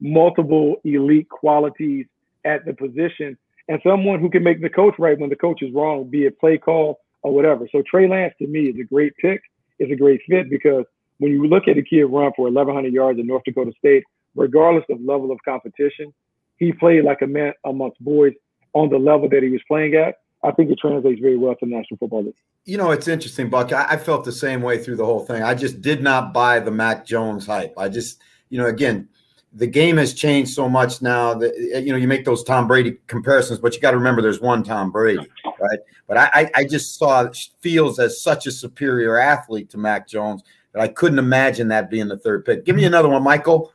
[0.00, 2.06] multiple elite qualities
[2.44, 3.36] at the position,
[3.68, 6.38] and someone who can make the coach right when the coach is wrong, be it
[6.40, 7.68] play call or whatever.
[7.70, 9.40] So Trey Lance to me is a great pick.
[9.78, 10.84] It's a great fit because
[11.18, 14.84] when you look at a kid run for 1,100 yards in North Dakota State, regardless
[14.90, 16.12] of level of competition,
[16.56, 18.32] he played like a man amongst boys
[18.72, 20.16] on the level that he was playing at.
[20.44, 22.34] I think it translates very well to National Football League.
[22.64, 23.72] You know, it's interesting, Buck.
[23.72, 25.42] I, I, felt the same way through the whole thing.
[25.42, 27.74] I just did not buy the Mac Jones hype.
[27.76, 28.20] I just,
[28.50, 29.08] you know, again,
[29.54, 32.66] the game has changed so much now that eh, you know you make those Tom
[32.66, 35.26] Brady comparisons, but you got to remember there's one Tom Brady,
[35.60, 35.78] right?
[36.06, 37.28] But I, I just saw
[37.60, 40.42] Fields as such a superior athlete to Mac Jones
[40.72, 42.64] that I couldn't imagine that being the third pick.
[42.64, 43.72] Give me another one, Michael.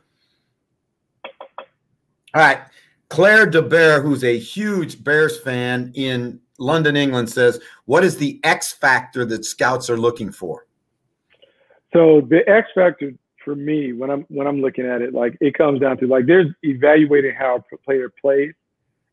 [2.34, 2.60] All right.
[3.08, 8.72] Claire DeBear, who's a huge Bears fan in London, England, says, What is the X
[8.72, 10.66] factor that scouts are looking for?
[11.92, 13.12] So the X factor
[13.48, 16.26] for me, when I'm when I'm looking at it, like it comes down to like
[16.26, 18.52] there's evaluating how a player plays,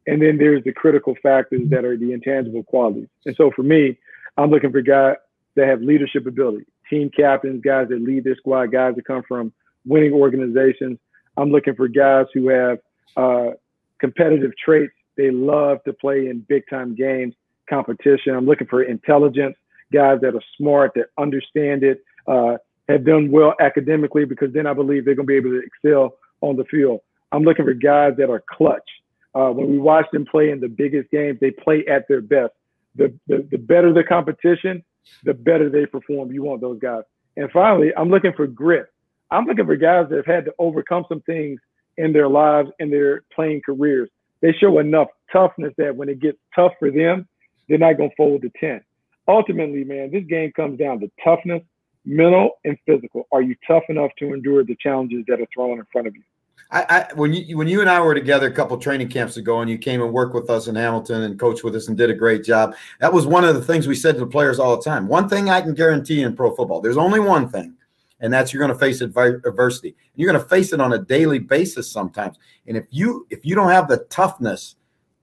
[0.07, 3.07] and then there's the critical factors that are the intangible qualities.
[3.25, 3.97] And so for me,
[4.35, 5.15] I'm looking for guys
[5.55, 9.53] that have leadership ability, team captains, guys that lead their squad, guys that come from
[9.85, 10.99] winning organizations.
[11.37, 12.79] I'm looking for guys who have
[13.15, 13.51] uh,
[13.99, 14.91] competitive traits.
[15.15, 17.35] They love to play in big time games,
[17.69, 18.35] competition.
[18.35, 19.55] I'm looking for intelligence,
[19.93, 22.57] guys that are smart, that understand it, uh,
[22.87, 26.15] have done well academically, because then I believe they're going to be able to excel
[26.41, 27.01] on the field.
[27.31, 28.89] I'm looking for guys that are clutch.
[29.33, 32.53] Uh, when we watch them play in the biggest games, they play at their best.
[32.95, 34.83] The, the, the better the competition,
[35.23, 36.31] the better they perform.
[36.31, 37.03] You want those guys.
[37.35, 38.87] And finally, I'm looking for grit.
[39.31, 41.59] I'm looking for guys that have had to overcome some things
[41.97, 44.09] in their lives and their playing careers.
[44.41, 47.27] They show enough toughness that when it gets tough for them,
[47.67, 48.83] they're not going to fold the tent.
[49.27, 51.63] Ultimately, man, this game comes down to toughness,
[52.05, 53.27] mental and physical.
[53.31, 56.23] Are you tough enough to endure the challenges that are thrown in front of you?
[56.71, 59.61] I, I, when you when you and I were together a couple training camps ago,
[59.61, 62.09] and you came and worked with us in Hamilton and coached with us and did
[62.09, 62.75] a great job.
[62.99, 65.07] That was one of the things we said to the players all the time.
[65.07, 67.75] One thing I can guarantee in pro football: there's only one thing,
[68.19, 69.95] and that's you're going to face adversity.
[70.15, 72.37] You're going to face it on a daily basis sometimes.
[72.67, 74.75] And if you if you don't have the toughness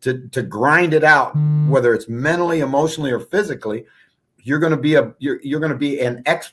[0.02, 1.34] to to grind it out,
[1.66, 3.84] whether it's mentally, emotionally, or physically,
[4.44, 6.52] you're going to be a you're you're going to be an ex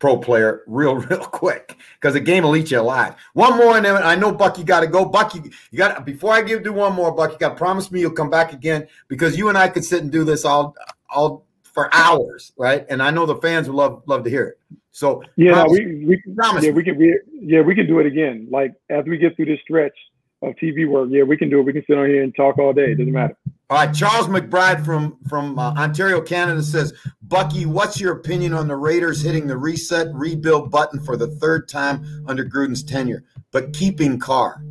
[0.00, 3.14] pro player real real quick because the game will eat you alive.
[3.34, 5.04] One more, and then I know Bucky got to go.
[5.04, 7.12] Bucky, you got before I give do one more.
[7.12, 10.10] Bucky, got promise me you'll come back again because you and I could sit and
[10.10, 10.74] do this all
[11.08, 12.84] all for hours, right?
[12.88, 14.58] And I know the fans would love love to hear it.
[14.90, 18.06] So yeah, no, we we promise yeah we can we, yeah we can do it
[18.06, 18.48] again.
[18.50, 19.96] Like as we get through this stretch
[20.42, 21.62] of TV work, yeah, we can do it.
[21.62, 22.92] We can sit on here and talk all day.
[22.92, 23.36] It doesn't matter.
[23.70, 26.92] All right, Charles McBride from from uh, Ontario, Canada says,
[27.22, 31.68] Bucky, what's your opinion on the Raiders hitting the reset rebuild button for the third
[31.68, 34.64] time under Gruden's tenure, but keeping Carr?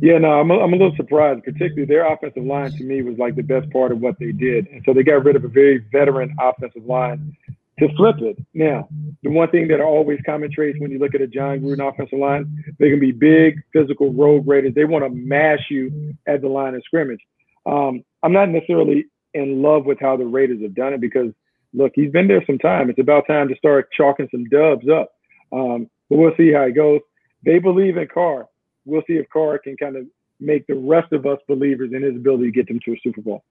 [0.00, 1.44] Yeah, no, I'm a, I'm a little surprised.
[1.44, 4.68] Particularly, their offensive line to me was like the best part of what they did,
[4.68, 7.36] and so they got rid of a very veteran offensive line
[7.78, 8.38] to flip it.
[8.54, 8.88] Now,
[9.22, 12.18] the one thing that always common traits when you look at a Jon Gruden offensive
[12.18, 14.72] line, they can be big, physical road graders.
[14.74, 17.20] They want to mash you at the line of scrimmage.
[17.66, 21.32] Um, I'm not necessarily in love with how the Raiders have done it because,
[21.72, 22.90] look, he's been there some time.
[22.90, 25.12] It's about time to start chalking some dubs up.
[25.52, 27.00] Um, but we'll see how it goes.
[27.44, 28.46] They believe in Carr.
[28.84, 30.06] We'll see if Carr can kind of
[30.40, 33.20] make the rest of us believers in his ability to get them to a Super
[33.20, 33.44] Bowl.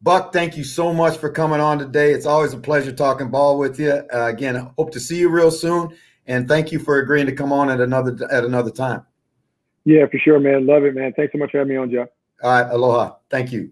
[0.00, 2.12] Buck, thank you so much for coming on today.
[2.12, 3.90] It's always a pleasure talking ball with you.
[3.90, 7.52] Uh, again, hope to see you real soon, and thank you for agreeing to come
[7.52, 9.04] on at another at another time.
[9.84, 10.66] Yeah, for sure, man.
[10.66, 11.12] Love it, man.
[11.16, 12.06] Thanks so much for having me on, Joe.
[12.42, 13.16] All right, aloha.
[13.30, 13.70] Thank you.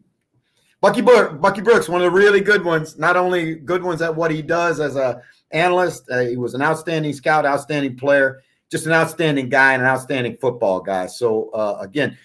[0.81, 2.99] Bucky Brooks, Bucky Brooks, one of the really good ones.
[2.99, 6.63] Not only good ones at what he does as a analyst, uh, he was an
[6.63, 11.07] outstanding scout, outstanding player, just an outstanding guy and an outstanding football guy.
[11.07, 12.17] So uh, again,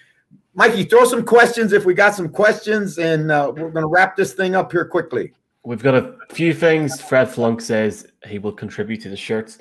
[0.54, 4.16] Mikey, throw some questions if we got some questions, and uh, we're going to wrap
[4.16, 5.32] this thing up here quickly.
[5.64, 7.00] We've got a few things.
[7.00, 9.58] Fred Flunk says he will contribute to the shirts.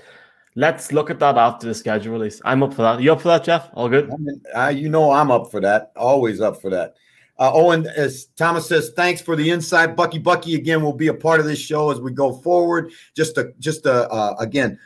[0.55, 2.41] Let's look at that after the schedule release.
[2.43, 3.01] I'm up for that.
[3.01, 3.69] You up for that, Jeff?
[3.73, 4.11] All good?
[4.53, 5.91] Uh, you know I'm up for that.
[5.95, 6.95] Always up for that.
[7.39, 9.95] Uh, Owen, as Thomas says, thanks for the insight.
[9.95, 12.91] Bucky Bucky again will be a part of this show as we go forward.
[13.15, 14.77] Just a, just a, uh, again,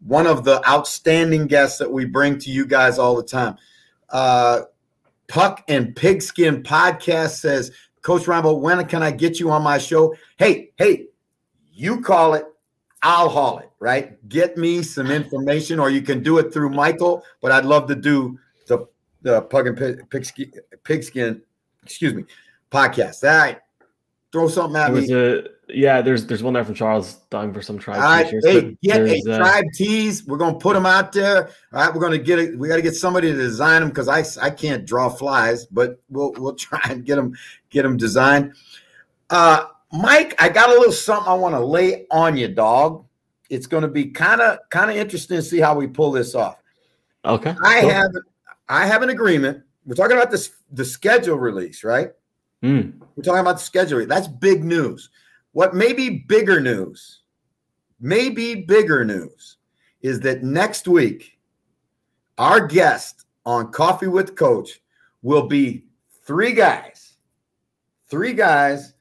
[0.00, 3.56] one of the outstanding guests that we bring to you guys all the time.
[4.08, 4.62] Uh,
[5.26, 7.72] Puck and Pigskin podcast says,
[8.02, 10.14] Coach Rambo, when can I get you on my show?
[10.38, 11.06] Hey, hey,
[11.72, 12.44] you call it,
[13.02, 14.28] I'll haul it, right?
[14.28, 17.94] Get me some information, or you can do it through Michael, but I'd love to
[17.94, 18.86] do the,
[19.22, 20.52] the Puck and Pigskin,
[20.84, 21.42] Pigskin,
[21.82, 22.24] excuse me,
[22.70, 23.22] podcast.
[23.24, 23.58] All right.
[24.30, 25.10] Throw something at me.
[25.10, 27.96] A, yeah, there's there's one there from Charles dying for some tribe.
[27.96, 30.26] All right, hey, get a uh, tribe tees.
[30.26, 31.48] We're gonna put them out there.
[31.72, 32.58] All right, we're gonna get it.
[32.58, 36.00] We got to get somebody to design them because I I can't draw flies, but
[36.08, 37.36] we'll we'll try and get them
[37.70, 38.54] get them designed.
[39.30, 43.04] Uh, Mike, I got a little something I want to lay on you, dog.
[43.48, 46.34] It's going to be kind of kind of interesting to see how we pull this
[46.34, 46.62] off.
[47.24, 47.90] Okay, I cool.
[47.90, 48.10] have
[48.68, 49.62] I have an agreement.
[49.86, 52.10] We're talking about this the schedule release, right?
[52.62, 53.00] Mm.
[53.16, 54.04] We're talking about the schedule.
[54.06, 55.08] That's big news.
[55.52, 57.22] What may be bigger news,
[58.00, 59.56] maybe bigger news,
[60.02, 61.38] is that next week,
[62.36, 64.80] our guest on Coffee with Coach
[65.22, 65.86] will be
[66.24, 67.14] three guys.
[68.08, 68.94] Three guys.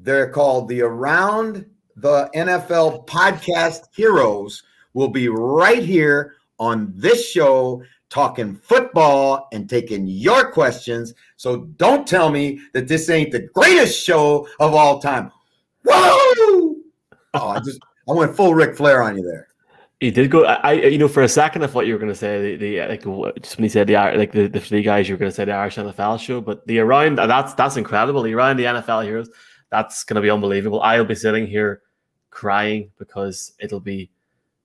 [0.00, 4.62] They're called the Around the NFL Podcast Heroes,
[4.94, 11.14] will be right here on this show talking football and taking your questions.
[11.36, 15.30] So don't tell me that this ain't the greatest show of all time.
[15.84, 16.76] Whoa!
[17.34, 19.48] Oh, I just I went full Ric Flair on you there.
[20.00, 20.44] He did go.
[20.44, 22.88] I, you know, for a second, I thought you were going to say the, the
[22.88, 23.02] like
[23.42, 25.44] just when he said the like the, the three guys, you were going to say
[25.44, 28.22] the Irish NFL show, but the around that's that's incredible.
[28.22, 29.28] The around the NFL heroes,
[29.70, 30.80] that's going to be unbelievable.
[30.80, 31.82] I'll be sitting here
[32.30, 34.10] crying because it'll be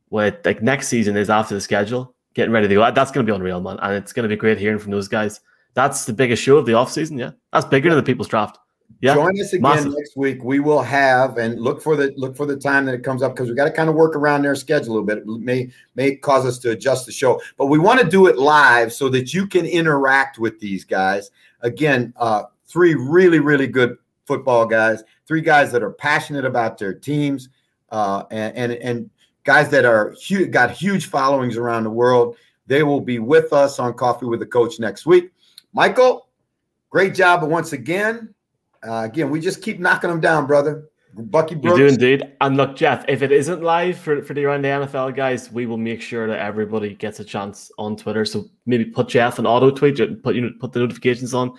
[0.09, 2.91] what like next season is after the schedule, getting ready to go.
[2.91, 5.07] That's going to be unreal, man, and it's going to be great hearing from those
[5.07, 5.41] guys.
[5.73, 7.17] That's the biggest show of the off season.
[7.17, 8.59] Yeah, that's bigger than the People's Draft.
[9.01, 9.93] Yeah, join us again massive.
[9.93, 10.43] next week.
[10.43, 13.33] We will have and look for the look for the time that it comes up
[13.33, 15.17] because we got to kind of work around their schedule a little bit.
[15.19, 18.37] It may may cause us to adjust the show, but we want to do it
[18.37, 21.31] live so that you can interact with these guys.
[21.61, 26.93] Again, uh, three really really good football guys, three guys that are passionate about their
[26.93, 27.49] teams,
[27.89, 29.09] uh, and, and and
[29.43, 32.37] guys that are huge, got huge followings around the world.
[32.67, 35.31] They will be with us on Coffee with the Coach next week.
[35.73, 36.27] Michael,
[36.89, 38.33] great job once again.
[38.87, 40.89] Uh, again, we just keep knocking them down, brother.
[41.15, 41.77] Bucky Brooks.
[41.77, 42.33] You do indeed.
[42.41, 45.65] And look, Jeff, if it isn't live for, for the around the NFL guys, we
[45.65, 48.25] will make sure that everybody gets a chance on Twitter.
[48.25, 51.55] So maybe put Jeff an auto tweet, put you know, put the notifications on.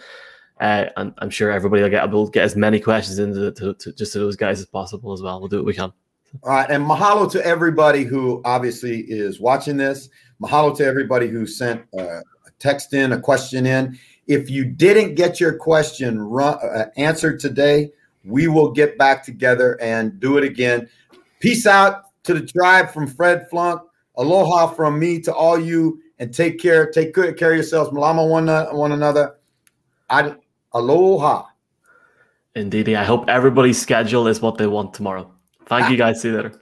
[0.64, 3.92] Uh, and I'm sure everybody will get will get as many questions into to, to,
[3.92, 5.38] just to those guys as possible as well.
[5.38, 5.92] We'll do what we can.
[6.42, 10.08] All right, and mahalo to everybody who obviously is watching this.
[10.42, 13.98] Mahalo to everybody who sent uh, a text in, a question in.
[14.26, 17.92] If you didn't get your question run, uh, answered today,
[18.24, 20.88] we will get back together and do it again.
[21.40, 23.82] Peace out to the tribe from Fred Flunk.
[24.16, 26.90] Aloha from me to all you, and take care.
[26.90, 27.90] Take good care of yourselves.
[27.90, 29.34] Malama one, one another.
[30.08, 30.36] I,
[30.74, 31.46] aloha.
[32.54, 32.88] Indeed.
[32.90, 35.32] I hope everybody's schedule is what they want tomorrow.
[35.66, 35.88] Thank ah.
[35.90, 36.20] you guys.
[36.20, 36.60] See you later.